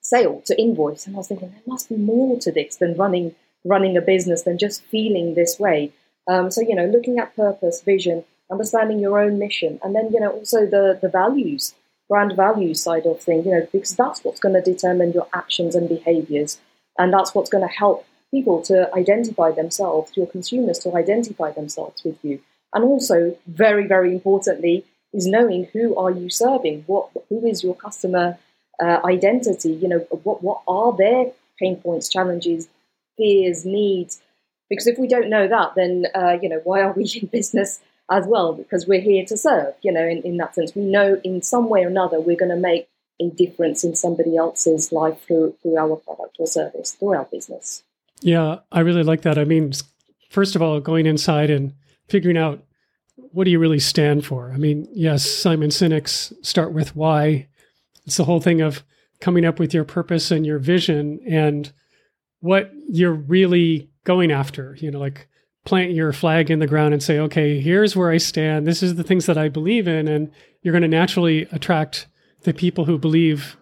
sale 0.00 0.42
to 0.46 0.60
invoice. 0.60 1.06
And 1.06 1.16
I 1.16 1.18
was 1.18 1.28
thinking 1.28 1.50
there 1.50 1.60
must 1.66 1.88
be 1.88 1.96
more 1.96 2.38
to 2.40 2.52
this 2.52 2.76
than 2.76 2.96
running 2.96 3.34
running 3.66 3.96
a 3.96 4.02
business 4.02 4.42
than 4.42 4.58
just 4.58 4.84
feeling 4.84 5.34
this 5.34 5.58
way. 5.58 5.90
Um, 6.28 6.50
so 6.50 6.60
you 6.60 6.74
know, 6.74 6.86
looking 6.86 7.18
at 7.18 7.34
purpose, 7.36 7.80
vision, 7.80 8.24
understanding 8.50 8.98
your 8.98 9.18
own 9.18 9.38
mission, 9.38 9.78
and 9.82 9.94
then 9.94 10.10
you 10.12 10.20
know 10.20 10.30
also 10.30 10.66
the 10.66 10.98
the 11.00 11.08
values, 11.08 11.74
brand 12.08 12.34
value 12.36 12.74
side 12.74 13.06
of 13.06 13.20
thing. 13.20 13.44
You 13.44 13.52
know, 13.52 13.68
because 13.72 13.94
that's 13.96 14.24
what's 14.24 14.40
going 14.40 14.54
to 14.54 14.72
determine 14.72 15.12
your 15.12 15.28
actions 15.32 15.74
and 15.74 15.88
behaviors, 15.88 16.58
and 16.98 17.12
that's 17.12 17.34
what's 17.34 17.50
going 17.50 17.66
to 17.66 17.74
help 17.74 18.06
people 18.30 18.62
to 18.62 18.92
identify 18.94 19.52
themselves, 19.52 20.16
your 20.16 20.26
consumers 20.26 20.78
to 20.80 20.94
identify 20.96 21.52
themselves 21.52 22.02
with 22.04 22.18
you, 22.22 22.40
and 22.72 22.84
also 22.84 23.36
very 23.46 23.86
very 23.86 24.12
importantly 24.12 24.84
is 25.14 25.26
knowing 25.26 25.68
who 25.72 25.96
are 25.96 26.10
you 26.10 26.28
serving, 26.28 26.82
what 26.86 27.08
who 27.28 27.46
is 27.46 27.62
your 27.62 27.74
customer 27.76 28.36
uh, 28.82 28.98
identity. 29.04 29.72
You 29.72 29.88
know, 29.88 29.98
what 30.24 30.42
what 30.42 30.62
are 30.66 30.94
their 30.96 31.32
pain 31.58 31.76
points, 31.76 32.08
challenges, 32.08 32.68
fears, 33.16 33.64
needs. 33.64 34.20
Because 34.68 34.86
if 34.86 34.98
we 34.98 35.06
don't 35.06 35.30
know 35.30 35.46
that, 35.46 35.74
then 35.76 36.06
uh, 36.14 36.36
you 36.42 36.48
know 36.48 36.60
why 36.64 36.82
are 36.82 36.92
we 36.92 37.04
in 37.20 37.26
business 37.28 37.80
as 38.10 38.26
well? 38.26 38.52
Because 38.52 38.86
we're 38.86 39.00
here 39.00 39.24
to 39.26 39.36
serve. 39.36 39.74
You 39.82 39.92
know, 39.92 40.06
in, 40.06 40.22
in 40.22 40.36
that 40.38 40.54
sense, 40.54 40.74
we 40.74 40.82
know 40.82 41.20
in 41.24 41.42
some 41.42 41.68
way 41.68 41.84
or 41.84 41.88
another 41.88 42.20
we're 42.20 42.36
going 42.36 42.50
to 42.50 42.56
make 42.56 42.88
a 43.20 43.28
difference 43.30 43.84
in 43.84 43.94
somebody 43.94 44.36
else's 44.36 44.92
life 44.92 45.22
through 45.22 45.54
through 45.62 45.76
our 45.76 45.96
product 45.96 46.36
or 46.38 46.46
service, 46.46 46.92
through 46.92 47.14
our 47.14 47.24
business. 47.24 47.82
Yeah, 48.20 48.60
I 48.72 48.80
really 48.80 49.02
like 49.02 49.22
that. 49.22 49.38
I 49.38 49.44
mean, 49.44 49.72
first 50.30 50.56
of 50.56 50.62
all, 50.62 50.80
going 50.80 51.06
inside 51.06 51.50
and 51.50 51.74
figuring 52.08 52.36
out 52.36 52.62
what 53.16 53.44
do 53.44 53.50
you 53.50 53.58
really 53.58 53.80
stand 53.80 54.24
for. 54.24 54.50
I 54.52 54.56
mean, 54.56 54.88
yes, 54.92 55.28
Simon 55.28 55.70
Sinek's 55.70 56.32
start 56.42 56.72
with 56.72 56.96
why. 56.96 57.48
It's 58.06 58.16
the 58.16 58.24
whole 58.24 58.40
thing 58.40 58.60
of 58.60 58.84
coming 59.20 59.44
up 59.44 59.58
with 59.58 59.72
your 59.72 59.84
purpose 59.84 60.30
and 60.30 60.44
your 60.44 60.58
vision 60.58 61.20
and 61.28 61.72
what 62.40 62.72
you're 62.88 63.14
really 63.14 63.90
going 64.04 64.30
after. 64.30 64.76
You 64.80 64.90
know, 64.90 64.98
like 64.98 65.28
plant 65.64 65.92
your 65.92 66.12
flag 66.12 66.50
in 66.50 66.58
the 66.58 66.66
ground 66.66 66.92
and 66.92 67.02
say, 67.02 67.18
okay, 67.18 67.60
here's 67.60 67.96
where 67.96 68.10
I 68.10 68.18
stand. 68.18 68.66
This 68.66 68.82
is 68.82 68.96
the 68.96 69.02
things 69.02 69.26
that 69.26 69.38
I 69.38 69.48
believe 69.48 69.88
in. 69.88 70.08
And 70.08 70.30
you're 70.62 70.72
going 70.72 70.82
to 70.82 70.88
naturally 70.88 71.42
attract 71.52 72.06
the 72.42 72.52
people 72.52 72.84
who 72.84 72.98
believe 72.98 73.56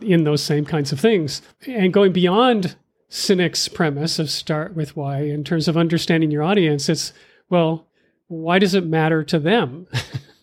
in 0.00 0.24
those 0.24 0.42
same 0.42 0.64
kinds 0.64 0.92
of 0.92 1.00
things. 1.00 1.42
And 1.66 1.92
going 1.92 2.12
beyond 2.12 2.76
Sinek's 3.08 3.68
premise 3.68 4.18
of 4.18 4.30
start 4.30 4.74
with 4.74 4.96
why, 4.96 5.20
in 5.20 5.44
terms 5.44 5.68
of 5.68 5.76
understanding 5.76 6.30
your 6.30 6.42
audience, 6.42 6.88
it's, 6.88 7.12
well, 7.48 7.86
why 8.26 8.58
does 8.58 8.74
it 8.74 8.86
matter 8.86 9.22
to 9.24 9.38
them? 9.38 9.86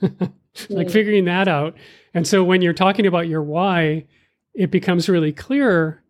like 0.70 0.90
figuring 0.90 1.26
that 1.26 1.48
out. 1.48 1.76
And 2.14 2.28
so 2.28 2.44
when 2.44 2.62
you're 2.62 2.74
talking 2.74 3.06
about 3.06 3.28
your 3.28 3.44
why, 3.44 4.06
it 4.54 4.72
becomes 4.72 5.10
really 5.10 5.32
clear 5.32 6.02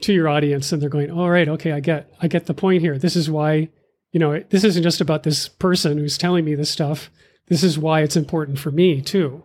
to 0.00 0.12
your 0.12 0.28
audience 0.28 0.72
and 0.72 0.82
they're 0.82 0.90
going, 0.90 1.10
"All 1.10 1.30
right, 1.30 1.48
okay, 1.48 1.72
I 1.72 1.80
get 1.80 2.12
I 2.20 2.28
get 2.28 2.46
the 2.46 2.54
point 2.54 2.82
here. 2.82 2.98
This 2.98 3.16
is 3.16 3.30
why, 3.30 3.70
you 4.16 4.20
know, 4.20 4.42
this 4.48 4.64
isn't 4.64 4.82
just 4.82 5.02
about 5.02 5.24
this 5.24 5.46
person 5.46 5.98
who's 5.98 6.16
telling 6.16 6.46
me 6.46 6.54
this 6.54 6.70
stuff. 6.70 7.10
This 7.48 7.62
is 7.62 7.78
why 7.78 8.00
it's 8.00 8.16
important 8.16 8.58
for 8.58 8.70
me 8.70 9.02
too." 9.02 9.42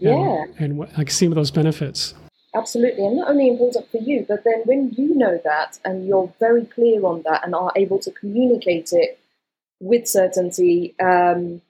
Yeah. 0.00 0.44
And, 0.58 0.82
and 0.82 0.90
I 0.98 1.04
can 1.04 1.08
see 1.08 1.28
those 1.28 1.50
benefits. 1.50 2.12
Absolutely, 2.54 3.06
and 3.06 3.16
not 3.16 3.30
only 3.30 3.48
important 3.48 3.90
for 3.90 3.96
you, 3.96 4.26
but 4.28 4.44
then 4.44 4.60
when 4.66 4.90
you 4.98 5.14
know 5.14 5.40
that 5.44 5.78
and 5.86 6.06
you're 6.06 6.30
very 6.38 6.66
clear 6.66 7.02
on 7.06 7.22
that 7.22 7.42
and 7.42 7.54
are 7.54 7.72
able 7.74 7.98
to 8.00 8.10
communicate 8.10 8.92
it 8.92 9.18
with 9.80 10.06
certainty, 10.06 10.94
um, 11.00 11.62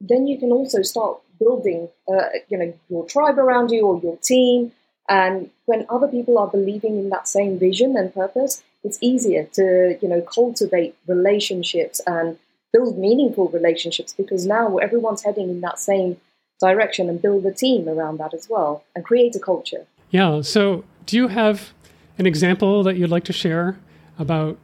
then 0.00 0.28
you 0.28 0.38
can 0.38 0.52
also 0.52 0.82
start 0.82 1.18
building, 1.40 1.88
uh, 2.06 2.28
you 2.48 2.58
know, 2.58 2.72
your 2.88 3.06
tribe 3.06 3.40
around 3.40 3.72
you 3.72 3.84
or 3.84 4.00
your 4.00 4.18
team, 4.18 4.70
and 5.08 5.50
when 5.64 5.84
other 5.88 6.06
people 6.06 6.38
are 6.38 6.46
believing 6.46 6.96
in 6.96 7.08
that 7.08 7.26
same 7.26 7.58
vision 7.58 7.96
and 7.96 8.14
purpose, 8.14 8.62
it's 8.84 8.98
easier 9.00 9.44
to, 9.54 9.98
you 10.00 10.08
know, 10.08 10.20
cultivate 10.20 10.94
relationships 11.06 12.00
and 12.06 12.38
build 12.72 12.98
meaningful 12.98 13.48
relationships 13.48 14.14
because 14.14 14.46
now 14.46 14.76
everyone's 14.76 15.22
heading 15.22 15.48
in 15.48 15.60
that 15.62 15.78
same 15.78 16.20
direction 16.60 17.08
and 17.08 17.22
build 17.22 17.46
a 17.46 17.52
team 17.52 17.88
around 17.88 18.18
that 18.18 18.34
as 18.34 18.48
well 18.48 18.84
and 18.94 19.04
create 19.04 19.34
a 19.34 19.38
culture. 19.40 19.86
Yeah. 20.10 20.42
So, 20.42 20.84
do 21.06 21.16
you 21.16 21.28
have 21.28 21.72
an 22.18 22.26
example 22.26 22.82
that 22.82 22.96
you'd 22.96 23.10
like 23.10 23.24
to 23.24 23.32
share 23.32 23.78
about 24.18 24.58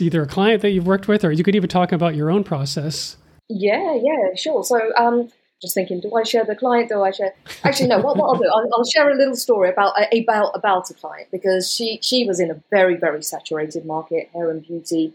either 0.00 0.22
a 0.22 0.26
client 0.26 0.62
that 0.62 0.70
you've 0.70 0.86
worked 0.86 1.08
with, 1.08 1.24
or 1.24 1.32
you 1.32 1.44
could 1.44 1.54
even 1.54 1.68
talk 1.68 1.92
about 1.92 2.14
your 2.14 2.30
own 2.30 2.44
process? 2.44 3.16
Yeah, 3.48 3.94
yeah, 3.94 4.34
sure. 4.36 4.64
So, 4.64 4.92
um, 4.96 5.30
just 5.60 5.74
thinking, 5.74 6.00
do 6.00 6.14
I 6.14 6.22
share 6.22 6.44
the 6.44 6.56
client? 6.56 6.88
Do 6.88 7.02
I 7.02 7.10
share? 7.10 7.34
Actually, 7.64 7.88
no. 7.88 7.98
What, 7.98 8.16
what 8.16 8.28
I'll 8.28 8.38
do, 8.38 8.48
I'll, 8.48 8.68
I'll, 8.78 8.84
share 8.84 9.10
a 9.10 9.14
little 9.14 9.36
story 9.36 9.68
about 9.68 9.92
uh, 9.98 10.06
about 10.12 10.52
about 10.54 10.90
a 10.90 10.94
client 10.94 11.28
because 11.30 11.70
she 11.70 11.98
she 12.02 12.24
was 12.24 12.40
in 12.40 12.50
a 12.50 12.62
very 12.70 12.96
very 12.96 13.22
saturated 13.22 13.84
market, 13.84 14.30
hair 14.32 14.50
and 14.50 14.66
beauty, 14.66 15.12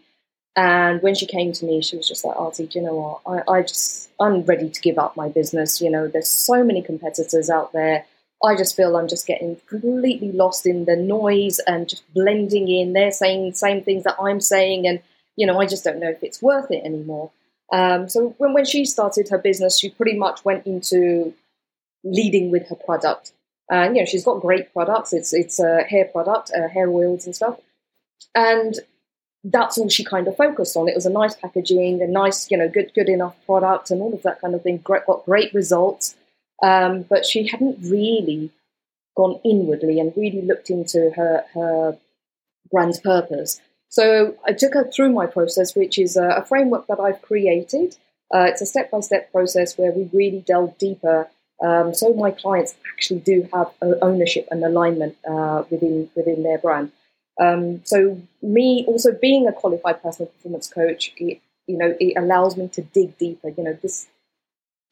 and 0.56 1.02
when 1.02 1.16
she 1.16 1.26
came 1.26 1.52
to 1.54 1.66
me, 1.66 1.82
she 1.82 1.98
was 1.98 2.08
just 2.08 2.24
like, 2.24 2.36
"Aarti, 2.38 2.70
do 2.70 2.80
you 2.80 2.86
know 2.86 3.22
what? 3.26 3.46
I, 3.48 3.58
I 3.58 3.62
just 3.64 4.10
I'm 4.20 4.44
ready 4.44 4.70
to 4.70 4.82
give 4.82 5.00
up 5.00 5.18
my 5.18 5.30
business. 5.30 5.82
You 5.82 5.90
know, 5.90 6.08
there's 6.08 6.30
so 6.30 6.64
many 6.64 6.82
competitors 6.82 7.50
out 7.50 7.74
there. 7.74 8.06
I 8.44 8.56
just 8.56 8.76
feel 8.76 8.96
I'm 8.96 9.08
just 9.08 9.26
getting 9.26 9.58
completely 9.68 10.32
lost 10.32 10.68
in 10.68 10.86
the 10.86 10.96
noise 10.96 11.60
and 11.60 11.90
just 11.90 12.04
blending 12.14 12.68
in. 12.68 12.94
They're 12.94 13.12
saying 13.12 13.50
the 13.50 13.56
same 13.56 13.84
things 13.84 14.04
that 14.04 14.18
I'm 14.22 14.42
saying, 14.42 14.86
and 14.86 15.02
you 15.36 15.48
know, 15.48 15.60
I 15.60 15.66
just 15.66 15.84
don't 15.84 16.00
know 16.00 16.10
if 16.10 16.22
it's 16.22 16.42
worth 16.42 16.70
it 16.70 16.84
anymore." 16.86 17.32
Um, 17.72 18.08
so 18.10 18.36
when, 18.38 18.54
when 18.54 18.66
she 18.66 18.86
started 18.86 19.30
her 19.30 19.38
business, 19.38 19.80
she 19.80 19.90
pretty 19.90 20.18
much 20.18 20.46
went 20.46 20.66
into 20.66 21.34
leading 22.04 22.52
with 22.52 22.68
her 22.70 22.76
product. 22.76 23.34
And 23.70 23.96
you 23.96 24.02
know, 24.02 24.06
she's 24.06 24.24
got 24.24 24.42
great 24.42 24.72
products. 24.74 25.12
It's 25.12 25.34
it's 25.34 25.60
a 25.60 25.84
hair 25.84 26.06
product, 26.06 26.52
uh, 26.56 26.68
hair 26.68 26.90
oils 26.90 27.26
and 27.26 27.36
stuff, 27.36 27.60
and 28.36 28.76
that's 29.44 29.78
all 29.78 29.90
she 29.90 30.04
kind 30.04 30.28
of 30.28 30.38
focused 30.38 30.78
on. 30.78 30.88
It 30.88 30.96
was 30.96 31.08
a 31.08 31.12
nice 31.12 31.36
packaging, 31.36 32.02
a 32.02 32.08
nice, 32.08 32.50
you 32.52 32.58
know, 32.58 32.70
good 32.70 32.92
good 32.94 33.10
enough 33.10 33.36
product, 33.48 33.90
and 33.90 34.02
all 34.02 34.14
of 34.14 34.22
that 34.22 34.40
kind 34.40 34.54
of 34.54 34.62
thing. 34.62 34.78
Great, 34.78 35.08
got 35.08 35.26
great 35.26 35.52
results, 35.52 36.16
um, 36.62 37.04
but 37.10 37.26
she 37.26 37.48
hadn't 37.48 37.80
really 37.82 38.52
gone 39.18 39.40
inwardly 39.44 40.00
and 40.00 40.14
really 40.16 40.42
looked 40.42 40.70
into 40.70 41.12
her 41.16 41.44
her 41.56 41.98
brand's 42.72 43.00
purpose. 43.00 43.62
So 43.96 44.36
I 44.46 44.52
took 44.52 44.74
her 44.74 44.84
through 44.84 45.14
my 45.14 45.26
process, 45.26 45.74
which 45.74 45.98
is 45.98 46.18
a, 46.18 46.28
a 46.28 46.46
framework 46.46 46.86
that 46.88 47.00
I've 47.00 47.22
created. 47.22 47.96
Uh, 48.34 48.48
it's 48.50 48.62
a 48.62 48.66
step 48.66 48.92
by 48.92 49.00
step 49.00 49.32
process 49.32 49.78
where 49.78 49.94
we 49.94 50.10
really 50.12 50.42
delve 50.42 50.78
deeper. 50.78 51.30
Um, 51.64 51.94
so 51.94 52.14
my 52.14 52.32
clients 52.32 52.76
actually 52.92 53.22
do 53.22 53.48
have 53.54 53.72
ownership 53.82 54.50
and 54.52 54.62
alignment 54.66 55.16
uh, 55.26 55.64
within 55.70 56.10
within 56.14 56.44
their 56.44 56.58
brand. 56.58 56.92
Um, 57.40 57.86
so 57.86 58.22
me 58.42 58.84
also 58.86 59.14
being 59.14 59.48
a 59.48 59.54
qualified 59.54 60.04
personal 60.04 60.30
performance 60.30 60.68
coach, 60.68 61.14
it, 61.16 61.40
you 61.66 61.78
know, 61.78 61.96
it 61.98 62.18
allows 62.18 62.58
me 62.58 62.68
to 62.74 62.82
dig 62.82 63.18
deeper. 63.18 63.48
You 63.48 63.64
know, 63.64 63.78
this 63.82 64.08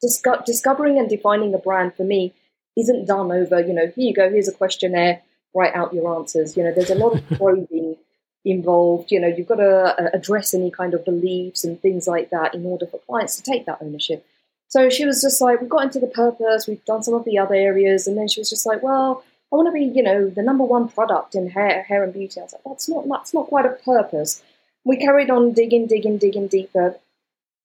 disco- 0.00 0.42
discovering 0.46 0.98
and 0.98 1.10
defining 1.10 1.52
a 1.52 1.58
brand 1.58 1.94
for 1.94 2.04
me 2.04 2.32
isn't 2.74 3.04
done 3.04 3.30
over. 3.30 3.60
You 3.60 3.74
know, 3.74 3.92
here 3.94 4.08
you 4.08 4.14
go. 4.14 4.30
Here's 4.30 4.48
a 4.48 4.52
questionnaire. 4.52 5.20
Write 5.54 5.74
out 5.74 5.92
your 5.92 6.16
answers. 6.16 6.56
You 6.56 6.64
know, 6.64 6.72
there's 6.72 6.88
a 6.88 6.94
lot 6.94 7.16
of 7.16 7.28
probing 7.36 7.98
involved. 8.44 9.10
You 9.10 9.20
know, 9.20 9.28
you've 9.28 9.48
got 9.48 9.56
to 9.56 9.94
uh, 9.98 10.10
address 10.12 10.54
any 10.54 10.70
kind 10.70 10.94
of 10.94 11.04
beliefs 11.04 11.64
and 11.64 11.80
things 11.80 12.06
like 12.06 12.30
that 12.30 12.54
in 12.54 12.66
order 12.66 12.86
for 12.86 13.00
clients 13.00 13.36
to 13.36 13.42
take 13.42 13.66
that 13.66 13.78
ownership. 13.80 14.26
So 14.68 14.90
she 14.90 15.06
was 15.06 15.22
just 15.22 15.40
like, 15.40 15.60
we 15.60 15.68
got 15.68 15.84
into 15.84 16.00
the 16.00 16.06
purpose, 16.06 16.66
we've 16.66 16.84
done 16.84 17.02
some 17.02 17.14
of 17.14 17.24
the 17.24 17.38
other 17.38 17.54
areas, 17.54 18.06
and 18.06 18.16
then 18.18 18.28
she 18.28 18.40
was 18.40 18.50
just 18.50 18.66
like, 18.66 18.82
well, 18.82 19.22
I 19.52 19.56
want 19.56 19.68
to 19.68 19.72
be, 19.72 19.84
you 19.84 20.02
know, 20.02 20.28
the 20.28 20.42
number 20.42 20.64
one 20.64 20.88
product 20.88 21.34
in 21.34 21.50
hair, 21.50 21.82
hair 21.84 22.02
and 22.02 22.12
beauty. 22.12 22.40
I 22.40 22.44
was 22.44 22.54
like, 22.54 22.62
that's 22.66 22.88
not, 22.88 23.08
that's 23.08 23.32
not 23.32 23.46
quite 23.46 23.66
a 23.66 23.78
purpose. 23.84 24.42
We 24.84 24.96
carried 24.96 25.30
on 25.30 25.52
digging, 25.52 25.86
digging, 25.86 26.18
digging 26.18 26.48
deeper, 26.48 26.96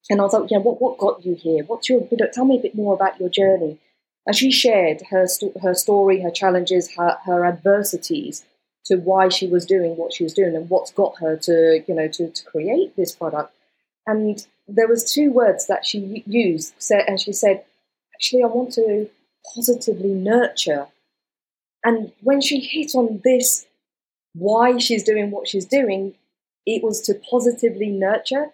and 0.08 0.20
I 0.20 0.24
was 0.24 0.32
like, 0.32 0.50
yeah, 0.50 0.58
what, 0.58 0.80
what 0.80 0.98
got 0.98 1.26
you 1.26 1.34
here? 1.34 1.64
What's 1.64 1.88
your, 1.88 2.06
tell 2.32 2.44
me 2.44 2.58
a 2.58 2.62
bit 2.62 2.74
more 2.74 2.94
about 2.94 3.18
your 3.18 3.28
journey. 3.28 3.78
And 4.26 4.36
she 4.36 4.52
shared 4.52 5.02
her 5.10 5.26
her 5.62 5.74
story, 5.74 6.20
her 6.20 6.30
challenges, 6.30 6.94
her, 6.96 7.18
her 7.24 7.44
adversities, 7.44 8.44
to 8.86 8.96
why 8.96 9.28
she 9.28 9.46
was 9.46 9.66
doing 9.66 9.96
what 9.96 10.12
she 10.12 10.24
was 10.24 10.34
doing 10.34 10.56
and 10.56 10.68
what's 10.70 10.92
got 10.92 11.18
her 11.18 11.36
to 11.36 11.82
you 11.86 11.94
know 11.94 12.08
to, 12.08 12.30
to 12.30 12.44
create 12.44 12.94
this 12.96 13.14
product. 13.14 13.54
And 14.06 14.44
there 14.66 14.88
was 14.88 15.12
two 15.12 15.30
words 15.32 15.66
that 15.66 15.84
she 15.84 16.22
used 16.26 16.74
and 16.90 17.20
she 17.20 17.32
said 17.32 17.64
actually 18.14 18.42
i 18.42 18.46
want 18.46 18.72
to 18.72 19.08
positively 19.54 20.12
nurture. 20.12 20.86
And 21.82 22.12
when 22.20 22.40
she 22.40 22.60
hit 22.60 22.94
on 22.94 23.20
this 23.24 23.66
why 24.34 24.78
she's 24.78 25.02
doing 25.02 25.30
what 25.30 25.48
she's 25.48 25.66
doing 25.66 26.14
it 26.66 26.82
was 26.82 27.00
to 27.02 27.14
positively 27.14 27.88
nurture. 27.88 28.50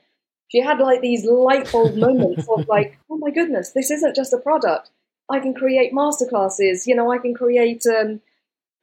She 0.48 0.60
had 0.60 0.78
like 0.78 1.00
these 1.00 1.24
light 1.24 1.70
bulb 1.70 1.96
moments 2.06 2.46
of 2.48 2.68
like, 2.68 2.98
oh 3.10 3.18
my 3.18 3.30
goodness, 3.30 3.70
this 3.70 3.90
isn't 3.90 4.16
just 4.16 4.32
a 4.32 4.38
product. 4.38 4.90
I 5.28 5.40
can 5.40 5.54
create 5.54 5.92
masterclasses, 5.92 6.86
you 6.86 6.94
know, 6.94 7.10
I 7.10 7.18
can 7.18 7.34
create 7.34 7.82
um, 7.86 8.20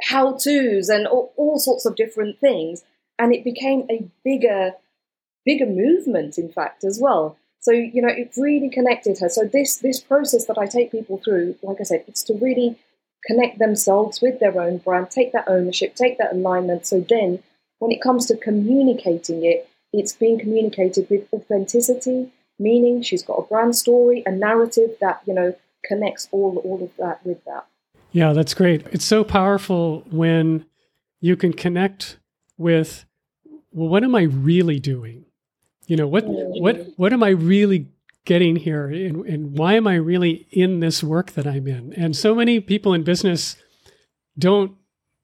how 0.02 0.38
to's 0.38 0.90
and 0.90 1.08
all, 1.08 1.34
all 1.38 1.60
sorts 1.60 1.86
of 1.86 1.96
different 1.96 2.40
things. 2.40 2.84
And 3.20 3.34
it 3.34 3.44
became 3.44 3.86
a 3.90 4.10
bigger, 4.24 4.74
bigger 5.46 5.68
movement, 5.68 6.38
in 6.38 6.52
fact, 6.52 6.84
as 6.84 7.00
well. 7.02 7.38
So, 7.60 7.72
you 7.72 8.02
know, 8.02 8.10
it 8.10 8.34
really 8.36 8.70
connected 8.70 9.20
her. 9.20 9.30
So 9.30 9.46
this 9.46 9.78
this 9.78 10.02
process 10.02 10.46
that 10.48 10.58
I 10.58 10.66
take 10.66 10.92
people 10.92 11.22
through, 11.24 11.56
like 11.64 11.78
I 11.80 11.84
said, 11.84 12.04
it's 12.08 12.24
to 12.24 12.34
really 12.34 12.78
connect 13.26 13.60
themselves 13.60 14.20
with 14.22 14.40
their 14.40 14.60
own 14.60 14.80
brand, 14.80 15.10
take 15.10 15.32
that 15.32 15.48
ownership, 15.48 15.96
take 15.96 16.18
that 16.18 16.34
alignment. 16.34 16.86
So 16.86 17.00
then 17.00 17.42
when 17.80 17.92
it 17.92 18.02
comes 18.02 18.26
to 18.26 18.36
communicating 18.36 19.46
it, 19.46 19.70
it's 19.94 20.12
being 20.12 20.40
communicated 20.40 21.10
with 21.10 21.28
authenticity, 21.32 22.34
meaning 22.60 23.02
she's 23.02 23.24
got 23.24 23.36
a 23.36 23.48
brand 23.48 23.76
story, 23.76 24.24
a 24.26 24.32
narrative 24.32 24.98
that, 25.00 25.22
you 25.26 25.34
know, 25.34 25.56
connects 25.86 26.28
all 26.32 26.58
all 26.66 26.84
of 26.84 26.92
that 26.98 27.26
with 27.26 27.44
that. 27.46 27.66
Yeah, 28.14 28.34
that's 28.34 28.54
great. 28.54 28.86
It's 28.92 29.06
so 29.06 29.24
powerful 29.24 30.06
when 30.10 30.66
you 31.20 31.36
can 31.36 31.52
connect 31.52 32.20
with 32.58 33.06
well, 33.72 33.90
what 33.90 34.04
am 34.04 34.16
I 34.16 34.24
really 34.24 34.80
doing? 34.80 35.26
You 35.88 35.98
know, 35.98 36.08
what 36.08 36.24
what 36.26 36.88
what 36.96 37.12
am 37.12 37.24
I 37.24 37.30
really 37.30 37.88
getting 38.26 38.56
here 38.56 38.88
and, 38.88 39.26
and 39.26 39.58
why 39.58 39.74
am 39.74 39.86
I 39.88 39.96
really 39.96 40.48
in 40.52 40.80
this 40.80 41.04
work 41.04 41.32
that 41.32 41.46
I'm 41.46 41.68
in? 41.68 41.92
And 41.94 42.16
so 42.16 42.34
many 42.34 42.60
people 42.62 42.94
in 42.94 43.04
business 43.04 43.58
don't 44.38 44.76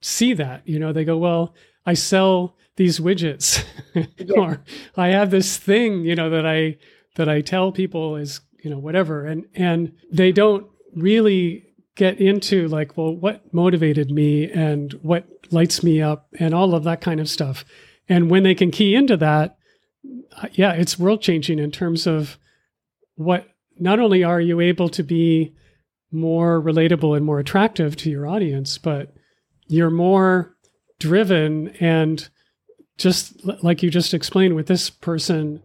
see 0.02 0.34
that. 0.34 0.68
You 0.68 0.80
know, 0.80 0.92
they 0.92 1.06
go, 1.06 1.18
Well, 1.18 1.54
I 1.86 1.94
sell 1.94 2.58
these 2.76 3.00
widgets 3.00 3.64
yeah. 3.94 4.36
or 4.36 4.64
I 4.98 5.10
have 5.10 5.32
this 5.32 5.58
thing, 5.58 6.06
you 6.06 6.16
know, 6.16 6.30
that 6.30 6.46
I 6.46 6.78
that 7.16 7.30
I 7.30 7.42
tell 7.42 7.72
people 7.72 8.16
is, 8.16 8.42
you 8.64 8.70
know, 8.70 8.80
whatever. 8.80 9.26
And 9.26 9.46
and 9.54 9.94
they 10.12 10.32
don't 10.32 10.68
really 10.96 11.69
get 12.00 12.22
into 12.22 12.70
like, 12.70 12.96
well, 12.96 13.14
what 13.14 13.54
motivated 13.54 14.10
me 14.10 14.50
and 14.50 14.94
what 15.02 15.28
lights 15.52 15.84
me 15.84 16.02
up 16.02 16.30
and 16.40 16.54
all 16.54 16.74
of 16.74 16.86
that 16.86 17.02
kind 17.02 17.20
of 17.20 17.28
stuff. 17.28 17.66
And 18.08 18.32
when 18.32 18.44
they 18.44 18.56
can 18.56 18.72
key 18.72 18.96
into 18.96 19.18
that, 19.18 19.58
uh, 20.42 20.48
yeah, 20.54 20.72
it's 20.72 20.98
world 20.98 21.22
changing 21.22 21.60
in 21.60 21.72
terms 21.72 22.08
of 22.08 22.40
what 23.16 23.50
not 23.78 24.00
only 24.00 24.24
are 24.24 24.40
you 24.40 24.62
able 24.62 24.88
to 24.88 25.04
be 25.04 25.54
more 26.10 26.62
relatable 26.62 27.18
and 27.18 27.26
more 27.26 27.38
attractive 27.38 27.98
to 27.98 28.10
your 28.10 28.26
audience, 28.26 28.78
but 28.78 29.14
you're 29.68 29.90
more 29.90 30.56
driven 31.00 31.68
and 31.82 32.30
just 32.98 33.44
like 33.62 33.84
you 33.84 33.90
just 33.90 34.14
explained 34.14 34.56
with 34.56 34.68
this 34.68 34.90
person, 34.90 35.62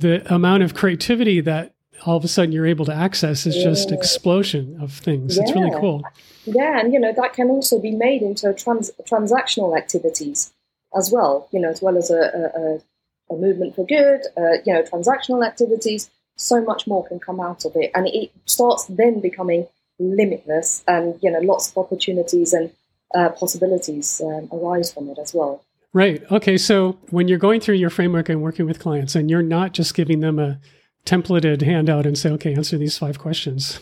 the 0.00 0.34
amount 0.34 0.64
of 0.64 0.74
creativity 0.74 1.40
that 1.42 1.75
all 2.04 2.16
of 2.16 2.24
a 2.24 2.28
sudden 2.28 2.52
you're 2.52 2.66
able 2.66 2.84
to 2.86 2.94
access 2.94 3.46
is 3.46 3.56
yeah. 3.56 3.64
just 3.64 3.92
explosion 3.92 4.78
of 4.80 4.92
things. 4.92 5.36
Yeah. 5.36 5.42
It's 5.42 5.52
really 5.52 5.70
cool. 5.80 6.02
Yeah, 6.44 6.78
and 6.78 6.92
you 6.92 7.00
know 7.00 7.12
that 7.12 7.32
can 7.32 7.48
also 7.48 7.80
be 7.80 7.90
made 7.90 8.22
into 8.22 8.52
trans- 8.54 8.92
transactional 9.08 9.76
activities 9.76 10.52
as 10.96 11.10
well. 11.10 11.48
You 11.52 11.60
know, 11.60 11.70
as 11.70 11.82
well 11.82 11.96
as 11.96 12.10
a, 12.10 12.20
a, 12.20 13.34
a 13.34 13.36
movement 13.36 13.74
for 13.74 13.86
good, 13.86 14.20
uh, 14.36 14.62
you 14.64 14.72
know, 14.72 14.82
transactional 14.82 15.46
activities, 15.46 16.10
so 16.36 16.60
much 16.60 16.86
more 16.86 17.06
can 17.06 17.18
come 17.18 17.40
out 17.40 17.64
of 17.64 17.72
it. 17.74 17.90
And 17.94 18.06
it 18.06 18.30
starts 18.44 18.84
then 18.84 19.20
becoming 19.20 19.66
limitless 19.98 20.84
and, 20.86 21.18
you 21.22 21.30
know, 21.30 21.40
lots 21.40 21.70
of 21.70 21.78
opportunities 21.78 22.52
and 22.52 22.70
uh, 23.14 23.30
possibilities 23.30 24.20
um, 24.24 24.48
arise 24.52 24.92
from 24.92 25.08
it 25.08 25.18
as 25.18 25.34
well. 25.34 25.62
Right. 25.92 26.22
Okay. 26.30 26.58
So 26.58 26.98
when 27.10 27.26
you're 27.26 27.38
going 27.38 27.60
through 27.60 27.76
your 27.76 27.90
framework 27.90 28.28
and 28.28 28.42
working 28.42 28.66
with 28.66 28.78
clients, 28.78 29.14
and 29.14 29.30
you're 29.30 29.42
not 29.42 29.72
just 29.72 29.94
giving 29.94 30.20
them 30.20 30.38
a 30.38 30.60
templated 31.06 31.62
handout 31.62 32.04
and 32.04 32.18
say, 32.18 32.30
okay, 32.30 32.54
answer 32.54 32.76
these 32.76 32.98
five 32.98 33.18
questions. 33.18 33.80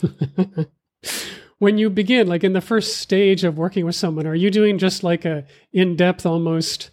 when 1.59 1.79
you 1.79 1.91
begin, 1.91 2.27
like 2.27 2.45
in 2.45 2.53
the 2.53 2.61
first 2.61 2.99
stage 2.99 3.43
of 3.43 3.59
working 3.59 3.85
with 3.85 3.97
someone, 3.97 4.27
are 4.27 4.35
you 4.35 4.51
doing 4.51 4.79
just 4.79 5.03
like 5.03 5.25
a 5.25 5.45
in-depth, 5.73 6.27
almost, 6.27 6.91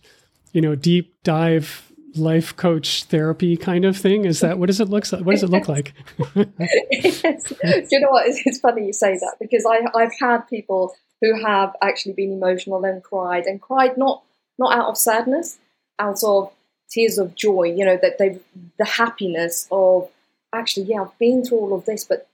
you 0.54 0.62
know, 0.62 0.76
deep 0.76 1.22
dive 1.24 1.92
life 2.16 2.56
coach 2.56 3.06
therapy 3.06 3.58
kind 3.58 3.86
of 3.86 3.98
thing? 3.98 4.26
Is 4.26 4.40
that 4.40 4.58
what 4.58 4.68
does 4.68 4.80
it 4.80 4.90
look 4.90 5.12
like? 5.12 5.26
What 5.26 5.34
does 5.34 5.44
it 5.44 5.50
look 5.50 5.68
like? 5.68 5.94
yes. 6.36 7.54
You 7.92 8.00
know 8.00 8.10
what? 8.10 8.26
It's 8.28 8.60
funny 8.60 8.88
you 8.88 8.94
say 8.94 9.14
that 9.14 9.36
because 9.40 9.66
I, 9.66 9.82
I've 9.96 10.18
had 10.20 10.48
people 10.48 10.94
who 11.22 11.40
have 11.44 11.76
actually 11.82 12.14
been 12.14 12.32
emotional 12.32 12.84
and 12.84 13.04
cried 13.04 13.46
and 13.46 13.62
cried 13.62 13.98
not 13.98 14.24
not 14.58 14.74
out 14.78 14.88
of 14.88 14.98
sadness, 14.98 15.58
out 16.00 16.24
of 16.24 16.52
tears 16.90 17.18
of 17.18 17.36
joy. 17.36 17.64
You 17.64 17.86
know 17.86 18.00
that 18.02 18.18
they've 18.18 18.42
the 18.78 18.86
happiness 18.86 19.68
of 19.72 20.10
actually 20.54 20.88
yeah 20.88 21.02
I've 21.02 21.18
been 21.18 21.44
through 21.44 21.60
all 21.60 21.74
of 21.74 21.86
this, 21.86 22.04
but 22.06 22.28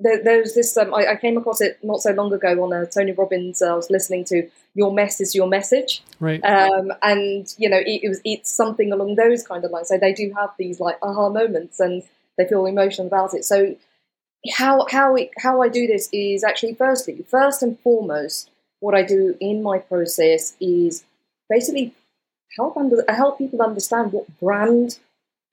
there, 0.00 0.22
there's 0.22 0.54
this. 0.54 0.76
Um, 0.76 0.92
I, 0.92 1.12
I, 1.12 1.16
came 1.16 1.36
across 1.36 1.60
it 1.60 1.78
not 1.82 2.00
so 2.00 2.12
long 2.12 2.32
ago 2.32 2.62
on 2.64 2.72
a 2.72 2.86
Tony 2.86 3.12
Robbins. 3.12 3.62
Uh, 3.62 3.72
I 3.72 3.76
was 3.76 3.90
listening 3.90 4.24
to 4.26 4.48
"Your 4.74 4.92
Mess 4.92 5.20
Is 5.20 5.34
Your 5.34 5.46
Message," 5.46 6.02
right? 6.18 6.44
Um, 6.44 6.92
and 7.02 7.52
you 7.58 7.68
know, 7.68 7.78
it, 7.78 8.00
it, 8.02 8.08
was 8.08 8.20
it's 8.24 8.52
something 8.52 8.92
along 8.92 9.14
those 9.14 9.46
kind 9.46 9.64
of 9.64 9.70
lines. 9.70 9.88
So 9.88 9.98
they 9.98 10.12
do 10.12 10.32
have 10.36 10.50
these 10.58 10.80
like 10.80 10.98
aha 11.02 11.28
moments, 11.28 11.78
and 11.78 12.02
they 12.36 12.46
feel 12.46 12.66
emotional 12.66 13.06
about 13.06 13.34
it. 13.34 13.44
So 13.44 13.76
how 14.52 14.86
how 14.90 15.14
it, 15.14 15.30
how 15.38 15.62
I 15.62 15.68
do 15.68 15.86
this 15.86 16.08
is 16.12 16.42
actually 16.42 16.74
firstly, 16.74 17.24
first 17.28 17.62
and 17.62 17.78
foremost, 17.80 18.50
what 18.80 18.94
I 18.94 19.02
do 19.02 19.36
in 19.40 19.62
my 19.62 19.78
process 19.78 20.56
is 20.60 21.04
basically 21.48 21.94
help 22.56 22.76
under, 22.76 23.04
help 23.08 23.38
people 23.38 23.62
understand 23.62 24.12
what 24.12 24.40
brand 24.40 24.98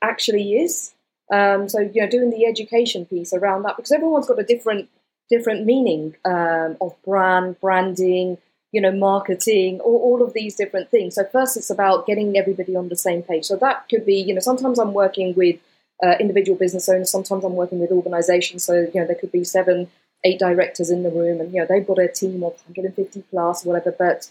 actually 0.02 0.56
is. 0.56 0.94
Um, 1.32 1.70
so 1.70 1.80
you 1.80 2.02
know, 2.02 2.10
doing 2.10 2.30
the 2.30 2.46
education 2.46 3.06
piece 3.06 3.34
around 3.34 3.64
that 3.64 3.78
because 3.78 3.92
everyone's 3.92 4.28
got 4.28 4.40
a 4.40 4.44
different 4.44 4.90
different 5.30 5.66
meaning 5.66 6.16
um, 6.26 6.76
of 6.82 6.94
brand, 7.04 7.60
branding, 7.62 8.38
you 8.72 8.82
know, 8.82 8.92
marketing, 8.92 9.80
all, 9.80 9.98
all 9.98 10.24
of 10.24 10.34
these 10.34 10.56
different 10.56 10.92
things. 10.92 11.16
So 11.16 11.24
first, 11.26 11.56
it's 11.56 11.70
about 11.70 12.06
getting 12.06 12.38
everybody 12.38 12.76
on 12.76 12.90
the 12.90 12.98
same 12.98 13.24
page. 13.24 13.46
So 13.46 13.56
that 13.58 13.88
could 13.90 14.06
be, 14.06 14.16
you 14.16 14.34
know, 14.34 14.42
sometimes 14.42 14.78
I'm 14.78 14.94
working 14.94 15.34
with 15.36 15.58
uh, 16.04 16.16
individual 16.20 16.58
business 16.58 16.90
owners, 16.90 17.10
sometimes 17.10 17.44
I'm 17.44 17.56
working 17.56 17.80
with 17.80 17.92
organizations. 17.92 18.64
So 18.64 18.90
you 18.94 19.00
know, 19.00 19.08
there 19.08 19.16
could 19.16 19.32
be 19.32 19.44
seven, 19.44 19.90
eight 20.26 20.40
directors 20.40 20.90
in 20.90 21.04
the 21.04 21.12
room, 21.12 21.40
and 21.40 21.54
you 21.54 21.62
know, 21.62 21.68
they've 21.68 21.88
got 21.88 22.00
a 22.00 22.08
team 22.08 22.44
of 22.44 22.54
150 22.68 23.24
plus, 23.30 23.64
whatever. 23.64 23.96
But 23.98 24.30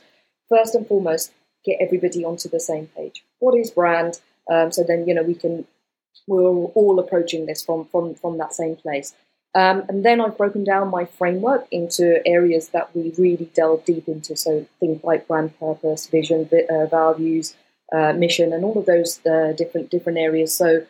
first 0.48 0.74
and 0.74 0.86
foremost, 0.86 1.32
get 1.64 1.78
everybody 1.80 2.24
onto 2.24 2.48
the 2.48 2.60
same 2.60 2.88
page. 2.96 3.24
What 3.38 3.56
is 3.56 3.70
brand? 3.70 4.20
Um, 4.50 4.72
so 4.72 4.82
then, 4.82 5.06
you 5.06 5.14
know, 5.14 5.22
we 5.22 5.34
can 5.34 5.66
we're 6.26 6.42
all 6.42 6.98
approaching 6.98 7.46
this 7.46 7.64
from 7.64 7.86
from 7.86 8.14
from 8.14 8.38
that 8.38 8.54
same 8.54 8.76
place. 8.76 9.14
Um, 9.52 9.84
and 9.88 10.04
then 10.04 10.20
I've 10.20 10.38
broken 10.38 10.62
down 10.62 10.90
my 10.90 11.06
framework 11.06 11.66
into 11.72 12.24
areas 12.26 12.68
that 12.68 12.94
we 12.94 13.12
really 13.18 13.50
delve 13.52 13.84
deep 13.84 14.06
into. 14.06 14.36
So 14.36 14.66
things 14.78 15.02
like 15.02 15.26
brand 15.26 15.58
purpose, 15.58 16.06
vision, 16.06 16.48
uh, 16.70 16.86
values, 16.86 17.56
uh, 17.92 18.12
mission, 18.12 18.52
and 18.52 18.64
all 18.64 18.78
of 18.78 18.86
those 18.86 19.20
uh, 19.26 19.52
different 19.52 19.90
different 19.90 20.18
areas. 20.18 20.56
So 20.56 20.86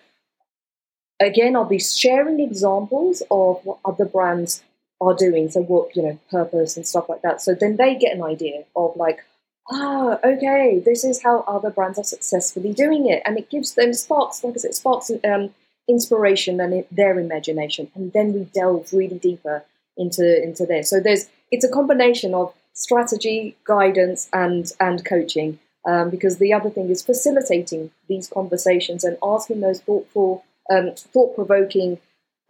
again, 1.21 1.57
I'll 1.57 1.65
be 1.65 1.79
sharing 1.79 2.41
examples 2.41 3.23
of 3.31 3.61
what 3.65 3.79
other 3.85 4.05
brands 4.05 4.63
are 5.01 5.15
doing. 5.15 5.49
So 5.51 5.63
what 5.63 5.97
you 5.97 6.03
know, 6.03 6.19
purpose 6.31 6.77
and 6.77 6.87
stuff 6.87 7.09
like 7.09 7.23
that. 7.23 7.41
So 7.41 7.55
then 7.55 7.77
they 7.77 7.95
get 7.95 8.15
an 8.15 8.23
idea 8.23 8.65
of 8.77 8.95
like, 8.97 9.25
ah, 9.71 10.19
okay, 10.25 10.81
this 10.85 11.05
is 11.05 11.23
how 11.23 11.41
other 11.47 11.71
brands 11.71 11.99
are 11.99 12.05
successfully 12.05 12.73
doing 12.73 13.09
it, 13.09 13.23
and 13.25 13.39
it 13.39 13.51
gives 13.51 13.75
them 13.75 13.93
sparks, 13.93 14.43
like 14.45 14.55
I 14.55 14.59
said, 14.59 14.75
sparks 14.75 15.11
um, 15.25 15.55
inspiration 15.89 16.61
and 16.61 16.85
their 16.91 17.19
imagination, 17.19 17.91
and 17.95 18.13
then 18.13 18.33
we 18.33 18.45
delve 18.45 18.93
really 18.93 19.19
deeper 19.19 19.65
into 19.97 20.43
into 20.43 20.67
this. 20.67 20.91
So 20.91 21.01
there's 21.01 21.29
it's 21.51 21.65
a 21.65 21.71
combination 21.71 22.35
of 22.35 22.55
strategy, 22.75 23.57
guidance, 23.65 24.29
and 24.33 24.71
and 24.81 25.05
coaching. 25.05 25.59
Um, 25.89 26.11
because 26.11 26.37
the 26.37 26.53
other 26.53 26.69
thing 26.69 26.91
is 26.91 27.03
facilitating 27.03 27.91
these 28.07 28.29
conversations 28.29 29.03
and 29.03 29.17
asking 29.23 29.61
those 29.61 29.81
thoughtful, 29.81 30.45
um, 30.71 30.93
thought 30.95 31.35
provoking 31.35 31.99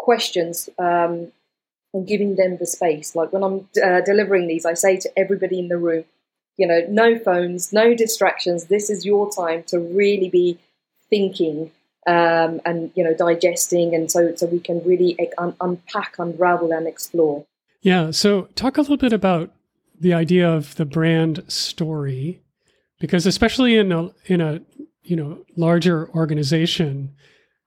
questions 0.00 0.68
um, 0.80 1.30
and 1.94 2.08
giving 2.08 2.34
them 2.34 2.56
the 2.56 2.66
space. 2.66 3.14
Like 3.14 3.32
when 3.32 3.44
I'm 3.44 3.68
uh, 3.80 4.00
delivering 4.00 4.48
these, 4.48 4.66
I 4.66 4.74
say 4.74 4.96
to 4.96 5.10
everybody 5.16 5.60
in 5.60 5.68
the 5.68 5.78
room, 5.78 6.04
you 6.60 6.66
know, 6.66 6.84
no 6.90 7.18
phones, 7.18 7.72
no 7.72 7.94
distractions. 7.94 8.66
This 8.66 8.90
is 8.90 9.06
your 9.06 9.32
time 9.32 9.62
to 9.68 9.78
really 9.78 10.28
be 10.28 10.58
thinking 11.08 11.70
um, 12.06 12.60
and 12.66 12.92
you 12.94 13.02
know 13.02 13.14
digesting, 13.14 13.94
and 13.94 14.10
so 14.10 14.34
so 14.34 14.46
we 14.46 14.60
can 14.60 14.84
really 14.84 15.16
un- 15.38 15.56
unpack, 15.60 16.16
unravel, 16.18 16.72
and 16.72 16.86
explore. 16.86 17.46
Yeah. 17.80 18.10
So 18.10 18.42
talk 18.54 18.76
a 18.76 18.82
little 18.82 18.98
bit 18.98 19.14
about 19.14 19.52
the 19.98 20.12
idea 20.12 20.50
of 20.50 20.74
the 20.76 20.84
brand 20.84 21.44
story, 21.48 22.42
because 22.98 23.24
especially 23.24 23.76
in 23.76 23.90
a 23.90 24.10
in 24.26 24.42
a 24.42 24.60
you 25.02 25.16
know 25.16 25.38
larger 25.56 26.10
organization, 26.10 27.14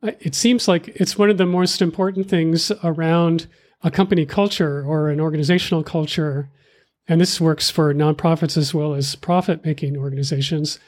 it 0.03 0.36
seems 0.36 0.67
like 0.67 0.88
it's 0.89 1.17
one 1.17 1.32
of 1.32 1.38
the 1.38 1.47
most 1.47 1.82
important 1.82 2.29
things 2.29 2.71
around 2.84 3.47
a 3.82 3.89
company 3.89 4.25
culture 4.25 4.84
or 4.86 5.10
an 5.10 5.19
organizational 5.19 5.84
culture 5.84 6.49
and 7.07 7.19
this 7.19 7.41
works 7.41 7.69
for 7.69 7.93
nonprofits 7.93 8.57
as 8.57 8.73
well 8.73 8.93
as 8.93 9.15
profit 9.15 9.65
making 9.65 9.97
organizations, 9.97 10.79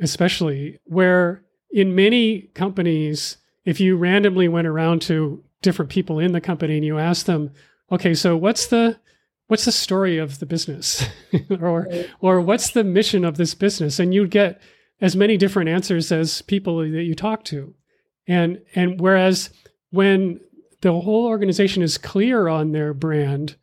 especially 0.00 0.78
where 0.84 1.44
in 1.70 1.94
many 1.94 2.42
companies, 2.54 3.38
if 3.64 3.80
you 3.80 3.96
randomly 3.96 4.48
went 4.48 4.66
around 4.66 5.02
to 5.02 5.42
different 5.62 5.90
people 5.90 6.18
in 6.18 6.32
the 6.32 6.40
company 6.40 6.76
and 6.76 6.84
you 6.84 6.98
asked 6.98 7.26
them, 7.26 7.50
okay, 7.90 8.14
so 8.14 8.36
what's 8.36 8.66
the 8.66 8.98
what's 9.46 9.64
the 9.64 9.72
story 9.72 10.18
of 10.18 10.38
the 10.38 10.46
business, 10.46 11.06
or 11.60 11.86
or 12.20 12.40
what's 12.40 12.70
the 12.70 12.84
mission 12.84 13.24
of 13.24 13.36
this 13.36 13.54
business, 13.54 13.98
and 13.98 14.12
you'd 14.12 14.30
get 14.30 14.60
as 15.00 15.16
many 15.16 15.36
different 15.36 15.68
answers 15.68 16.12
as 16.12 16.42
people 16.42 16.78
that 16.78 17.04
you 17.04 17.14
talk 17.14 17.44
to, 17.44 17.74
and 18.26 18.60
and 18.74 19.00
whereas 19.00 19.50
when 19.90 20.40
the 20.80 20.92
whole 20.92 21.26
organization 21.26 21.82
is 21.82 21.96
clear 21.96 22.48
on 22.48 22.72
their 22.72 22.92
brand, 22.92 23.56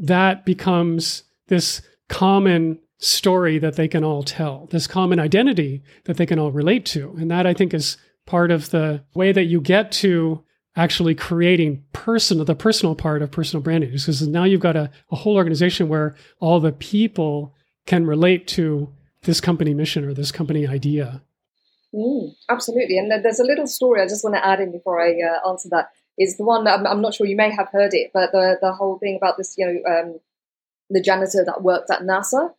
that 0.00 0.44
becomes 0.44 1.22
this 1.48 1.82
common 2.08 2.78
story 2.98 3.58
that 3.58 3.76
they 3.76 3.86
can 3.86 4.02
all 4.02 4.22
tell, 4.22 4.66
this 4.70 4.86
common 4.86 5.20
identity 5.20 5.82
that 6.04 6.16
they 6.16 6.26
can 6.26 6.38
all 6.38 6.50
relate 6.50 6.84
to. 6.86 7.14
And 7.18 7.30
that 7.30 7.46
I 7.46 7.54
think 7.54 7.72
is 7.72 7.96
part 8.26 8.50
of 8.50 8.70
the 8.70 9.04
way 9.14 9.32
that 9.32 9.44
you 9.44 9.60
get 9.60 9.92
to 9.92 10.42
actually 10.76 11.14
creating 11.14 11.84
personal 11.92 12.44
the 12.44 12.54
personal 12.54 12.94
part 12.94 13.22
of 13.22 13.30
personal 13.30 13.62
branding. 13.62 13.90
Because 13.90 14.26
now 14.26 14.44
you've 14.44 14.60
got 14.60 14.76
a, 14.76 14.90
a 15.10 15.16
whole 15.16 15.36
organization 15.36 15.88
where 15.88 16.14
all 16.38 16.60
the 16.60 16.72
people 16.72 17.54
can 17.86 18.06
relate 18.06 18.46
to 18.48 18.88
this 19.22 19.40
company 19.40 19.74
mission 19.74 20.04
or 20.04 20.14
this 20.14 20.32
company 20.32 20.66
idea. 20.66 21.22
Mm, 21.94 22.32
absolutely. 22.48 22.98
And 22.98 23.10
there's 23.10 23.40
a 23.40 23.44
little 23.44 23.66
story 23.66 24.00
i 24.00 24.06
just 24.06 24.22
want 24.22 24.36
to 24.36 24.46
add 24.46 24.60
in 24.60 24.70
before 24.70 25.00
i 25.00 25.10
uh, 25.10 25.48
answer 25.48 25.68
that 25.70 25.88
is 26.20 26.36
the 26.36 26.44
one 26.44 26.64
that 26.64 26.78
I'm, 26.78 26.86
I'm, 26.86 27.00
not 27.00 27.14
sure 27.14 27.26
you 27.26 27.36
may 27.36 27.50
have 27.50 27.68
heard 27.72 27.94
it 27.94 28.12
but 28.14 28.30
the, 28.30 28.58
the 28.60 28.72
whole 28.72 28.98
thing 28.98 29.16
about 29.16 29.36
this 29.36 29.56
you 29.58 29.66
know 29.66 29.92
um, 29.92 30.20
the 30.88 31.02
janitor 31.02 31.44
that 31.44 31.62
worked 31.62 31.90
at 31.90 32.02
nasa 32.02 32.52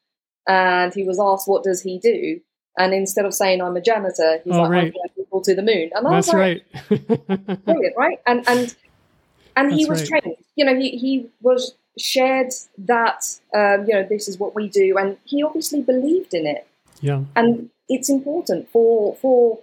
and 0.48 0.94
he 0.94 1.04
was 1.04 1.20
asked 1.20 1.48
what 1.48 1.64
does 1.64 1.82
he 1.82 2.00
do 2.00 2.42
and 2.78 2.94
instead 2.94 3.26
of 3.26 3.34
saying 3.34 3.62
I'm 3.62 3.76
a 3.76 3.82
janitor, 3.82 4.40
he's 4.44 4.54
oh, 4.54 4.62
like, 4.62 4.72
right. 4.72 4.94
I'm 5.04 5.10
people 5.16 5.42
to 5.42 5.56
the 5.56 5.62
moon. 5.62 5.90
And 5.94 6.08
I 6.08 6.12
That's 6.12 6.28
was 6.28 6.34
like, 6.34 6.66
right. 6.90 7.66
brilliant, 7.66 7.98
right? 7.98 8.20
And 8.26 8.48
and 8.48 8.76
and 9.56 9.74
he 9.74 9.86
was 9.86 10.10
right. 10.10 10.22
trained. 10.22 10.38
You 10.56 10.66
know, 10.66 10.76
he 10.76 10.92
he 10.92 11.30
was 11.42 11.76
shared 12.00 12.54
that 12.78 13.24
um, 13.54 13.86
you 13.88 13.94
know 13.94 14.06
this 14.08 14.28
is 14.28 14.38
what 14.38 14.56
we 14.56 14.70
do, 14.70 14.98
and 14.98 15.18
he 15.26 15.44
obviously 15.44 15.82
believed 15.82 16.34
in 16.34 16.48
it. 16.48 16.68
Yeah. 17.02 17.24
And 17.36 17.70
it's 17.90 18.10
important 18.10 18.70
for 18.70 19.16
for 19.16 19.60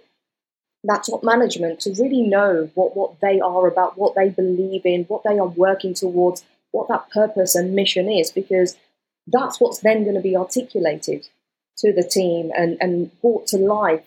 that 0.83 1.03
top 1.03 1.23
management 1.23 1.79
to 1.81 1.91
really 1.99 2.21
know 2.21 2.69
what 2.73 2.95
what 2.95 3.19
they 3.21 3.39
are 3.39 3.67
about, 3.67 3.97
what 3.97 4.15
they 4.15 4.29
believe 4.29 4.85
in, 4.85 5.03
what 5.05 5.23
they 5.23 5.37
are 5.37 5.47
working 5.47 5.93
towards, 5.93 6.43
what 6.71 6.87
that 6.87 7.09
purpose 7.09 7.55
and 7.55 7.73
mission 7.73 8.09
is, 8.09 8.31
because 8.31 8.77
that's 9.27 9.59
what's 9.59 9.79
then 9.79 10.03
going 10.03 10.15
to 10.15 10.21
be 10.21 10.35
articulated 10.35 11.27
to 11.77 11.93
the 11.93 12.03
team 12.03 12.51
and, 12.55 12.77
and 12.81 13.11
brought 13.21 13.47
to 13.47 13.57
life 13.57 14.05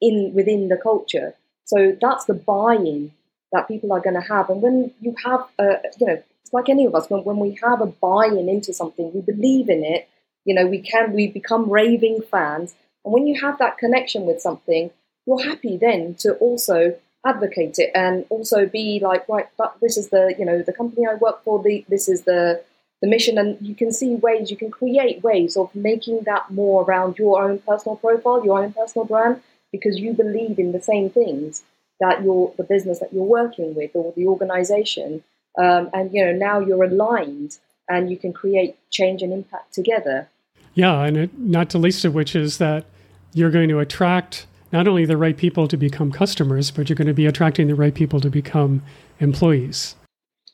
in 0.00 0.32
within 0.34 0.68
the 0.68 0.76
culture. 0.76 1.34
So 1.64 1.96
that's 2.00 2.26
the 2.26 2.34
buy-in 2.34 3.12
that 3.52 3.68
people 3.68 3.92
are 3.92 4.00
going 4.00 4.20
to 4.20 4.28
have. 4.28 4.50
And 4.50 4.60
when 4.60 4.92
you 5.00 5.14
have, 5.24 5.46
a, 5.58 5.76
you 5.98 6.06
know, 6.06 6.22
it's 6.42 6.52
like 6.52 6.68
any 6.68 6.84
of 6.84 6.94
us, 6.94 7.08
when, 7.08 7.24
when 7.24 7.38
we 7.38 7.58
have 7.62 7.80
a 7.80 7.86
buy-in 7.86 8.48
into 8.48 8.72
something, 8.74 9.12
we 9.14 9.20
believe 9.22 9.68
in 9.68 9.84
it, 9.84 10.08
you 10.44 10.54
know, 10.54 10.66
we 10.66 10.80
can, 10.80 11.12
we 11.12 11.28
become 11.28 11.70
raving 11.70 12.20
fans. 12.30 12.74
And 13.04 13.14
when 13.14 13.26
you 13.26 13.40
have 13.40 13.58
that 13.58 13.78
connection 13.78 14.26
with 14.26 14.40
something, 14.40 14.90
you're 15.26 15.42
happy 15.42 15.76
then 15.76 16.14
to 16.16 16.34
also 16.34 16.96
advocate 17.24 17.78
it 17.78 17.90
and 17.94 18.26
also 18.28 18.66
be 18.66 19.00
like, 19.02 19.28
right, 19.28 19.46
that, 19.58 19.74
this 19.80 19.96
is 19.96 20.10
the, 20.10 20.34
you 20.38 20.44
know, 20.44 20.62
the 20.62 20.72
company 20.72 21.06
I 21.06 21.14
work 21.14 21.42
for, 21.42 21.62
the, 21.62 21.84
this 21.88 22.08
is 22.08 22.22
the, 22.24 22.62
the 23.00 23.08
mission. 23.08 23.38
And 23.38 23.56
you 23.60 23.74
can 23.74 23.92
see 23.92 24.14
ways 24.14 24.50
you 24.50 24.56
can 24.56 24.70
create 24.70 25.22
ways 25.22 25.56
of 25.56 25.74
making 25.74 26.22
that 26.24 26.50
more 26.50 26.84
around 26.84 27.18
your 27.18 27.42
own 27.42 27.58
personal 27.60 27.96
profile 27.96 28.44
your 28.44 28.62
own 28.62 28.72
personal 28.72 29.06
brand 29.06 29.40
because 29.72 29.98
you 29.98 30.12
believe 30.12 30.58
in 30.58 30.72
the 30.72 30.80
same 30.80 31.10
things 31.10 31.62
that 32.00 32.22
your 32.22 32.52
the 32.56 32.64
business 32.64 32.98
that 32.98 33.12
you're 33.12 33.24
working 33.24 33.74
with 33.74 33.90
or 33.94 34.12
the 34.16 34.26
organization. 34.26 35.24
Um, 35.56 35.90
and 35.92 36.12
you 36.12 36.24
know 36.24 36.32
now 36.32 36.58
you're 36.60 36.84
aligned 36.84 37.58
and 37.88 38.10
you 38.10 38.16
can 38.16 38.32
create 38.32 38.76
change 38.90 39.22
and 39.22 39.32
impact 39.32 39.72
together. 39.72 40.28
Yeah 40.74 41.02
and 41.04 41.16
it, 41.16 41.38
not 41.38 41.70
the 41.70 41.78
least 41.78 42.04
of 42.04 42.14
which 42.14 42.34
is 42.36 42.58
that 42.58 42.84
you're 43.32 43.50
going 43.50 43.68
to 43.68 43.78
attract 43.78 44.46
not 44.74 44.86
only 44.86 45.06
the 45.06 45.16
right 45.16 45.38
people 45.38 45.66
to 45.68 45.78
become 45.78 46.12
customers 46.12 46.70
but 46.70 46.88
you're 46.88 46.96
going 46.96 47.08
to 47.08 47.14
be 47.14 47.26
attracting 47.26 47.68
the 47.68 47.74
right 47.74 47.94
people 47.94 48.20
to 48.20 48.28
become 48.28 48.82
employees 49.20 49.96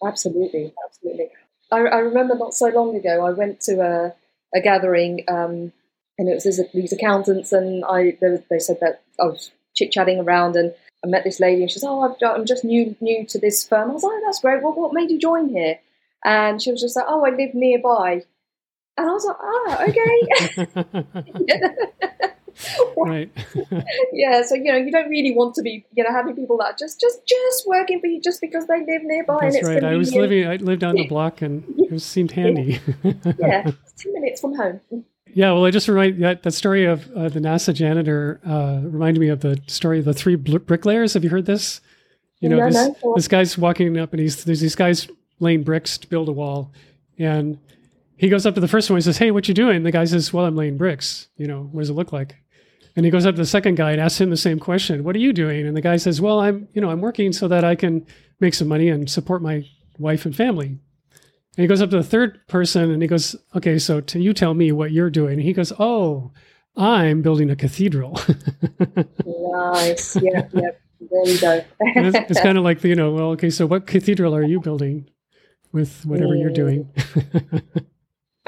absolutely 0.07 0.73
absolutely 0.87 1.31
I, 1.73 1.79
I, 1.79 1.99
remember 1.99 2.35
not 2.37 2.55
so 2.55 2.69
long 2.69 2.97
ago, 2.97 3.25
I 3.25 3.31
went 3.31 3.61
to 3.63 3.81
a, 3.81 4.15
a 4.57 4.61
gathering, 4.61 5.25
um, 5.29 5.73
and 6.19 6.29
it 6.29 6.35
was 6.35 6.45
this, 6.45 6.61
these 6.75 6.93
accountants, 6.93 7.53
and 7.53 7.85
I 7.85 8.17
they, 8.21 8.43
they 8.51 8.59
said 8.59 8.79
that 8.81 9.03
I 9.21 9.25
was 9.25 9.53
chit 9.75 9.93
chatting 9.93 10.21
around, 10.21 10.57
and 10.57 10.75
I 11.05 11.09
met 11.09 11.25
this 11.25 11.41
lady, 11.41 11.63
and 11.63 11.71
she 11.71 11.79
said, 11.79 11.89
"Oh, 11.89 12.17
i 12.23 12.35
am 12.35 12.45
just 12.45 12.65
new 12.65 12.97
new 13.01 13.25
to 13.27 13.39
this 13.39 13.67
firm." 13.67 13.91
I 13.91 13.93
was 13.95 14.03
like, 14.03 14.13
oh, 14.15 14.23
"That's 14.25 14.41
great. 14.41 14.63
Well, 14.63 14.73
what 14.73 14.93
made 14.93 15.11
you 15.11 15.19
join 15.19 15.49
here?" 15.49 15.79
And 16.25 16.61
she 16.61 16.71
was 16.73 16.81
just 16.81 16.97
like, 16.97 17.07
"Oh, 17.09 17.25
I 17.25 17.31
live 17.31 17.55
nearby." 17.55 18.25
And 18.97 19.09
I 19.09 19.13
was 19.13 19.25
like, 19.25 19.37
"Ah, 19.41 19.85
okay." 19.89 21.45
right. 22.97 23.31
yeah, 24.13 24.43
so 24.43 24.55
you 24.55 24.65
know, 24.65 24.77
you 24.77 24.91
don't 24.91 25.09
really 25.09 25.35
want 25.35 25.55
to 25.55 25.63
be, 25.63 25.85
you 25.95 26.05
know, 26.05 26.11
having 26.11 26.35
people 26.35 26.57
that 26.59 26.79
just 26.79 27.01
just 27.01 27.27
just 27.27 27.67
working 27.67 28.01
for 28.01 28.07
you 28.07 28.21
just 28.21 28.41
because 28.41 28.67
they 28.67 28.81
live 28.81 29.03
nearby. 29.03 29.39
That's 29.41 29.57
and 29.57 29.57
it's 29.57 29.69
right. 29.69 29.85
I 29.85 29.97
was 29.97 30.15
living, 30.15 30.47
I 30.47 30.57
lived 30.57 30.81
down 30.81 30.97
the 30.97 31.07
block, 31.07 31.43
and 31.43 31.65
it 31.79 32.01
seemed 32.01 32.33
handy. 32.33 32.81
yeah, 33.03 33.63
ten 33.97 34.13
minutes 34.13 34.41
from 34.41 34.55
home. 34.55 34.81
Yeah, 35.33 35.53
well, 35.53 35.65
I 35.65 35.71
just 35.71 35.87
remind 35.89 36.23
that 36.23 36.43
that 36.43 36.53
story 36.53 36.85
of 36.85 37.11
uh, 37.13 37.29
the 37.29 37.41
NASA 37.41 37.73
janitor 37.73 38.41
uh, 38.45 38.81
reminded 38.83 39.21
me 39.21 39.29
of 39.29 39.41
the 39.41 39.61
story 39.67 40.01
of 40.01 40.05
the 40.05 40.15
three 40.15 40.35
bricklayers. 40.35 41.15
Have 41.15 41.25
you 41.25 41.31
heard 41.31 41.47
this? 41.47 41.81
You 42.41 42.49
know, 42.49 42.57
no, 42.57 42.67
this, 42.67 43.03
no, 43.05 43.15
this 43.15 43.29
guy's 43.29 43.57
walking 43.59 43.97
up, 43.99 44.13
and 44.13 44.21
he's 44.21 44.45
there's 44.45 44.61
these 44.61 44.75
guys 44.75 45.09
laying 45.39 45.63
bricks 45.63 45.99
to 45.99 46.09
build 46.09 46.29
a 46.29 46.33
wall, 46.33 46.73
and 47.19 47.59
he 48.17 48.29
goes 48.29 48.45
up 48.45 48.55
to 48.55 48.61
the 48.61 48.69
first 48.69 48.91
one. 48.91 48.97
He 48.97 49.03
says, 49.03 49.19
"Hey, 49.19 49.31
what 49.31 49.47
you 49.49 49.55
doing?" 49.55 49.83
The 49.83 49.93
guy 49.93 50.05
says, 50.05 50.33
"Well, 50.33 50.47
I'm 50.47 50.57
laying 50.57 50.77
bricks. 50.77 51.29
You 51.37 51.47
know, 51.47 51.69
what 51.73 51.81
does 51.81 51.91
it 51.91 51.95
look 51.95 52.13
like?" 52.13 52.37
And 52.97 53.05
he 53.05 53.11
goes 53.11 53.27
up 53.27 53.35
to 53.37 53.41
the 53.41 53.47
second 53.47 53.77
guy 53.77 53.93
and 53.93 54.01
asks 54.01 54.21
him 54.21 54.31
the 54.31 54.37
same 54.37 54.59
question. 54.59 55.05
What 55.05 55.15
are 55.15 55.21
you 55.21 55.33
doing? 55.33 55.67
And 55.67 55.77
the 55.77 55.81
guy 55.81 55.97
says, 55.97 56.21
Well, 56.21 56.41
I'm, 56.41 56.69
you 56.73 56.81
know, 56.81 56.91
I'm 56.91 57.01
working 57.01 57.33
so 57.33 57.49
that 57.49 57.65
I 57.65 57.75
can 57.75 58.07
make 58.41 58.55
some 58.55 58.69
money 58.69 58.89
and 58.89 59.09
support 59.09 59.43
my 59.43 59.65
wife 59.99 60.25
and 60.25 60.35
family. 60.35 60.67
And 60.67 61.65
he 61.65 61.67
goes 61.67 61.83
up 61.83 61.91
to 61.91 61.97
the 61.97 62.03
third 62.03 62.47
person 62.49 62.91
and 62.91 63.03
he 63.03 63.09
goes, 63.09 63.37
Okay, 63.57 63.79
so 63.79 64.01
to 64.01 64.21
you 64.21 64.33
tell 64.33 64.55
me 64.55 64.73
what 64.73 64.93
you're 64.93 65.11
doing. 65.11 65.35
And 65.35 65.43
he 65.43 65.53
goes, 65.53 65.73
Oh, 65.79 66.33
I'm 66.77 67.23
building 67.23 67.51
a 67.51 67.57
cathedral. 67.57 68.19
nice. 69.27 70.17
Yeah, 70.17 70.49
yeah. 70.53 70.71
There 71.01 71.39
go. 71.41 71.65
it's, 71.81 72.31
it's 72.31 72.41
kind 72.41 72.59
of 72.59 72.65
like, 72.65 72.85
you 72.85 72.95
know, 72.95 73.13
well, 73.13 73.31
okay, 73.31 73.51
so 73.51 73.67
what 73.67 73.87
cathedral 73.87 74.35
are 74.35 74.43
you 74.43 74.61
building 74.61 75.09
with 75.73 76.05
whatever 76.05 76.35
mm. 76.35 76.41
you're 76.41 76.53
doing? 76.53 76.93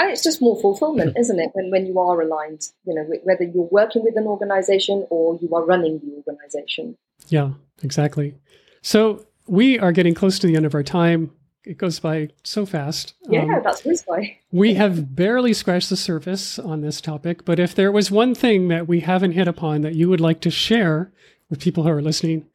And 0.03 0.11
it's 0.11 0.25
just 0.25 0.43
more 0.43 0.61
fulfillment, 0.61 1.17
isn't 1.17 1.39
it? 1.39 1.51
When, 1.53 1.71
when 1.71 1.87
you 1.87 1.97
are 2.01 2.21
aligned, 2.21 2.63
you 2.85 2.93
know, 2.93 3.07
whether 3.23 3.45
you're 3.45 3.69
working 3.71 4.03
with 4.03 4.17
an 4.17 4.27
organization 4.27 5.07
or 5.11 5.39
you 5.41 5.55
are 5.55 5.65
running 5.65 6.01
the 6.01 6.17
organization. 6.27 6.97
Yeah, 7.29 7.53
exactly. 7.85 8.35
So 8.81 9.25
we 9.47 9.79
are 9.79 9.93
getting 9.93 10.13
close 10.13 10.41
to 10.41 10.49
the 10.49 10.57
end 10.57 10.67
of 10.67 10.75
our 10.75 10.83
time. 10.83 11.31
It 11.65 11.79
goes 11.79 12.01
by 12.01 12.31
so 12.43 12.67
fast. 12.67 13.15
Yeah, 13.29 13.43
um, 13.43 13.61
that's 13.63 13.85
whiz 13.85 14.03
by. 14.03 14.39
we 14.51 14.75
have 14.75 15.15
barely 15.15 15.53
scratched 15.53 15.89
the 15.89 15.97
surface 15.97 16.59
on 16.59 16.81
this 16.81 17.01
topic, 17.01 17.45
but 17.45 17.61
if 17.61 17.73
there 17.73 17.93
was 17.93 18.11
one 18.11 18.35
thing 18.35 18.67
that 18.69 18.89
we 18.89 18.99
haven't 18.99 19.33
hit 19.33 19.47
upon 19.47 19.83
that 19.83 19.95
you 19.95 20.09
would 20.09 20.21
like 20.21 20.41
to 20.41 20.51
share 20.51 21.13
with 21.49 21.61
people 21.61 21.85
who 21.85 21.91
are 21.91 22.03
listening, 22.03 22.47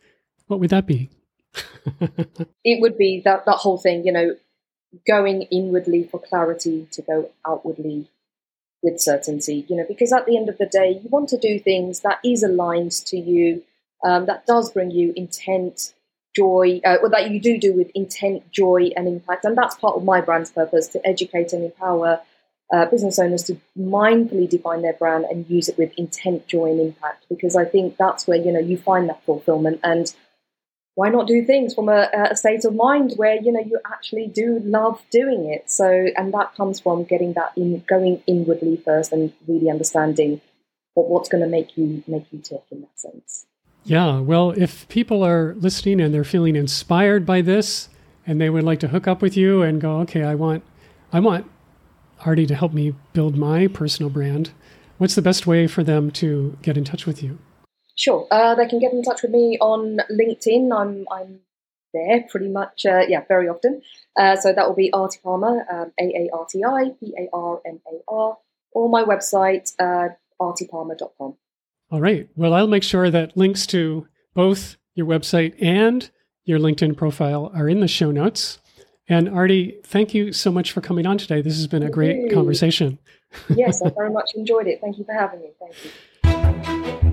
what 0.47 0.59
would 0.59 0.71
that 0.71 0.85
be? 0.85 1.09
it 2.65 2.81
would 2.81 2.97
be 2.97 3.21
that 3.23 3.45
that 3.45 3.55
whole 3.55 3.77
thing, 3.77 4.03
you 4.03 4.11
know, 4.11 4.35
going 5.07 5.43
inwardly 5.43 6.03
for 6.03 6.19
clarity 6.19 6.87
to 6.91 7.01
go 7.01 7.29
outwardly 7.45 8.07
with 8.83 9.01
certainty, 9.01 9.65
you 9.67 9.75
know, 9.75 9.85
because 9.87 10.13
at 10.13 10.25
the 10.25 10.37
end 10.37 10.49
of 10.49 10.57
the 10.57 10.65
day, 10.65 10.99
you 11.01 11.09
want 11.09 11.29
to 11.29 11.37
do 11.37 11.59
things 11.59 12.01
that 12.01 12.19
is 12.23 12.43
aligned 12.43 12.91
to 12.91 13.17
you, 13.17 13.63
um, 14.03 14.25
that 14.27 14.45
does 14.45 14.71
bring 14.71 14.91
you 14.91 15.13
intent, 15.15 15.93
joy, 16.35 16.79
uh, 16.85 16.97
or 17.01 17.09
that 17.09 17.31
you 17.31 17.39
do 17.39 17.57
do 17.57 17.73
with 17.73 17.89
intent, 17.95 18.49
joy, 18.51 18.89
and 18.95 19.07
impact. 19.07 19.45
And 19.45 19.57
that's 19.57 19.75
part 19.75 19.95
of 19.95 20.03
my 20.03 20.21
brand's 20.21 20.51
purpose 20.51 20.87
to 20.89 21.05
educate 21.05 21.53
and 21.53 21.63
empower 21.63 22.21
uh, 22.71 22.85
business 22.85 23.17
owners 23.17 23.43
to 23.43 23.59
mindfully 23.77 24.47
define 24.47 24.81
their 24.81 24.93
brand 24.93 25.25
and 25.25 25.49
use 25.49 25.69
it 25.69 25.77
with 25.77 25.91
intent, 25.97 26.47
joy, 26.47 26.71
and 26.71 26.79
impact. 26.79 27.25
Because 27.29 27.55
I 27.55 27.65
think 27.65 27.97
that's 27.97 28.27
where 28.27 28.37
you 28.37 28.51
know 28.51 28.59
you 28.59 28.77
find 28.77 29.09
that 29.09 29.23
fulfillment 29.23 29.79
and 29.83 30.13
why 30.97 31.09
not 31.09 31.27
do 31.27 31.45
things 31.45 31.75
from 31.75 31.89
a, 31.89 32.09
a, 32.31 32.35
state 32.35 32.65
of 32.65 32.73
mind 32.73 33.13
where 33.17 33.35
you 33.35 33.51
know 33.51 33.59
you 33.59 33.79
actually 33.85 34.25
do 34.25 34.59
love 34.65 34.99
doing 35.11 35.45
it? 35.45 35.69
So 35.69 36.07
and 36.17 36.33
that 36.33 36.55
comes 36.55 36.79
from 36.79 37.03
getting 37.03 37.33
that 37.33 37.51
in 37.55 37.83
going 37.87 38.23
inwardly 38.25 38.77
first 38.77 39.11
and 39.11 39.31
really 39.47 39.69
understanding 39.69 40.41
what, 40.95 41.07
what's 41.07 41.29
going 41.29 41.43
to 41.43 41.49
make 41.49 41.77
you 41.77 42.03
make 42.07 42.25
you 42.31 42.39
tick 42.39 42.63
in 42.71 42.81
that 42.81 42.99
sense. 42.99 43.45
Yeah 43.83 44.21
well 44.21 44.49
if 44.57 44.89
people 44.89 45.23
are 45.23 45.53
listening 45.59 46.01
and 46.01 46.11
they're 46.11 46.23
feeling 46.23 46.55
inspired 46.55 47.27
by 47.27 47.41
this 47.41 47.89
and 48.25 48.41
they 48.41 48.49
would 48.49 48.63
like 48.63 48.79
to 48.79 48.87
hook 48.87 49.07
up 49.07 49.21
with 49.21 49.37
you 49.37 49.61
and 49.61 49.79
go 49.79 49.99
okay 49.99 50.23
i 50.23 50.35
want 50.35 50.63
i 51.13 51.19
want 51.19 51.49
aarti 52.21 52.47
to 52.47 52.55
help 52.55 52.73
me 52.73 52.93
build 53.13 53.37
my 53.37 53.67
personal 53.67 54.09
brand 54.09 54.49
what's 54.97 55.15
the 55.15 55.21
best 55.21 55.47
way 55.47 55.67
for 55.67 55.83
them 55.83 56.11
to 56.11 56.57
get 56.61 56.75
in 56.75 56.83
touch 56.83 57.05
with 57.05 57.23
you 57.23 57.37
Sure. 57.97 58.27
Uh, 58.29 58.55
they 58.55 58.67
can 58.67 58.79
get 58.79 58.93
in 58.93 59.01
touch 59.01 59.23
with 59.23 59.31
me 59.31 59.57
on 59.59 59.99
LinkedIn. 60.09 60.71
I'm 60.71 61.05
I'm 61.11 61.39
there 61.93 62.25
pretty 62.29 62.47
much, 62.47 62.85
uh, 62.85 63.01
yeah, 63.07 63.21
very 63.27 63.49
often. 63.49 63.81
Uh, 64.15 64.35
so 64.35 64.53
that 64.53 64.67
will 64.67 64.75
be 64.75 64.91
Aarti 64.91 65.21
Parmar, 65.23 65.61
um, 65.71 65.91
A 65.99 66.03
A 66.03 66.29
R 66.31 66.45
T 66.49 66.63
I 66.63 66.91
P 66.99 67.13
A 67.17 67.27
R 67.33 67.61
M 67.65 67.79
A 67.91 67.99
R, 68.07 68.37
or 68.71 68.89
my 68.89 69.03
website, 69.03 69.73
uh, 69.79 70.09
aartiparmar.com. 70.39 71.35
All 71.89 72.01
right. 72.01 72.29
Well, 72.35 72.53
I'll 72.53 72.67
make 72.67 72.83
sure 72.83 73.09
that 73.09 73.35
links 73.35 73.65
to 73.67 74.07
both 74.35 74.77
your 74.93 75.07
website 75.07 75.55
and 75.59 76.09
your 76.45 76.59
LinkedIn 76.59 76.97
profile 76.97 77.51
are 77.55 77.67
in 77.67 77.79
the 77.79 77.87
show 77.87 78.11
notes. 78.11 78.59
And 79.09 79.29
Aarti, 79.29 79.83
thank 79.83 80.13
you 80.13 80.33
so 80.33 80.51
much 80.51 80.71
for 80.71 80.81
coming 80.81 81.07
on 81.07 81.17
today. 81.17 81.41
This 81.41 81.55
has 81.55 81.67
been 81.67 81.83
a 81.83 81.89
great 81.89 82.31
conversation. 82.31 82.99
yes, 83.55 83.81
I 83.81 83.89
very 83.97 84.11
much 84.11 84.31
enjoyed 84.35 84.67
it. 84.67 84.81
Thank 84.81 84.97
you 84.97 85.05
for 85.05 85.13
having 85.13 85.39
me. 85.39 85.51
Thank 85.59 87.01
you. 87.01 87.06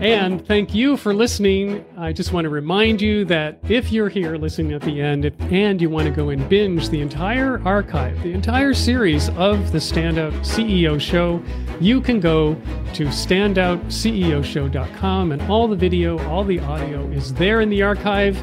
And 0.00 0.44
thank 0.46 0.74
you 0.74 0.96
for 0.96 1.12
listening. 1.12 1.84
I 1.98 2.14
just 2.14 2.32
want 2.32 2.46
to 2.46 2.48
remind 2.48 3.02
you 3.02 3.26
that 3.26 3.58
if 3.68 3.92
you're 3.92 4.08
here 4.08 4.36
listening 4.36 4.72
at 4.72 4.80
the 4.80 4.98
end 4.98 5.30
and 5.50 5.78
you 5.80 5.90
want 5.90 6.06
to 6.06 6.10
go 6.10 6.30
and 6.30 6.48
binge 6.48 6.88
the 6.88 7.02
entire 7.02 7.60
archive, 7.66 8.22
the 8.22 8.32
entire 8.32 8.72
series 8.72 9.28
of 9.30 9.72
the 9.72 9.78
Standout 9.78 10.32
CEO 10.40 10.98
Show, 10.98 11.42
you 11.80 12.00
can 12.00 12.18
go 12.18 12.54
to 12.94 13.08
standoutceoshow.com 13.08 15.32
and 15.32 15.42
all 15.42 15.68
the 15.68 15.76
video, 15.76 16.18
all 16.28 16.44
the 16.44 16.60
audio 16.60 17.06
is 17.08 17.34
there 17.34 17.60
in 17.60 17.68
the 17.68 17.82
archive. 17.82 18.42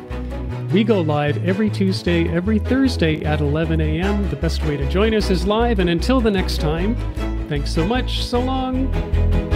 We 0.71 0.83
go 0.83 1.01
live 1.01 1.43
every 1.43 1.71
Tuesday, 1.71 2.29
every 2.29 2.59
Thursday 2.59 3.23
at 3.23 3.41
11 3.41 3.81
a.m. 3.81 4.29
The 4.29 4.35
best 4.35 4.63
way 4.65 4.77
to 4.77 4.87
join 4.89 5.15
us 5.15 5.31
is 5.31 5.47
live. 5.47 5.79
And 5.79 5.89
until 5.89 6.21
the 6.21 6.29
next 6.29 6.61
time, 6.61 6.95
thanks 7.47 7.73
so 7.73 7.83
much. 7.87 8.23
So 8.23 8.41
long. 8.41 9.46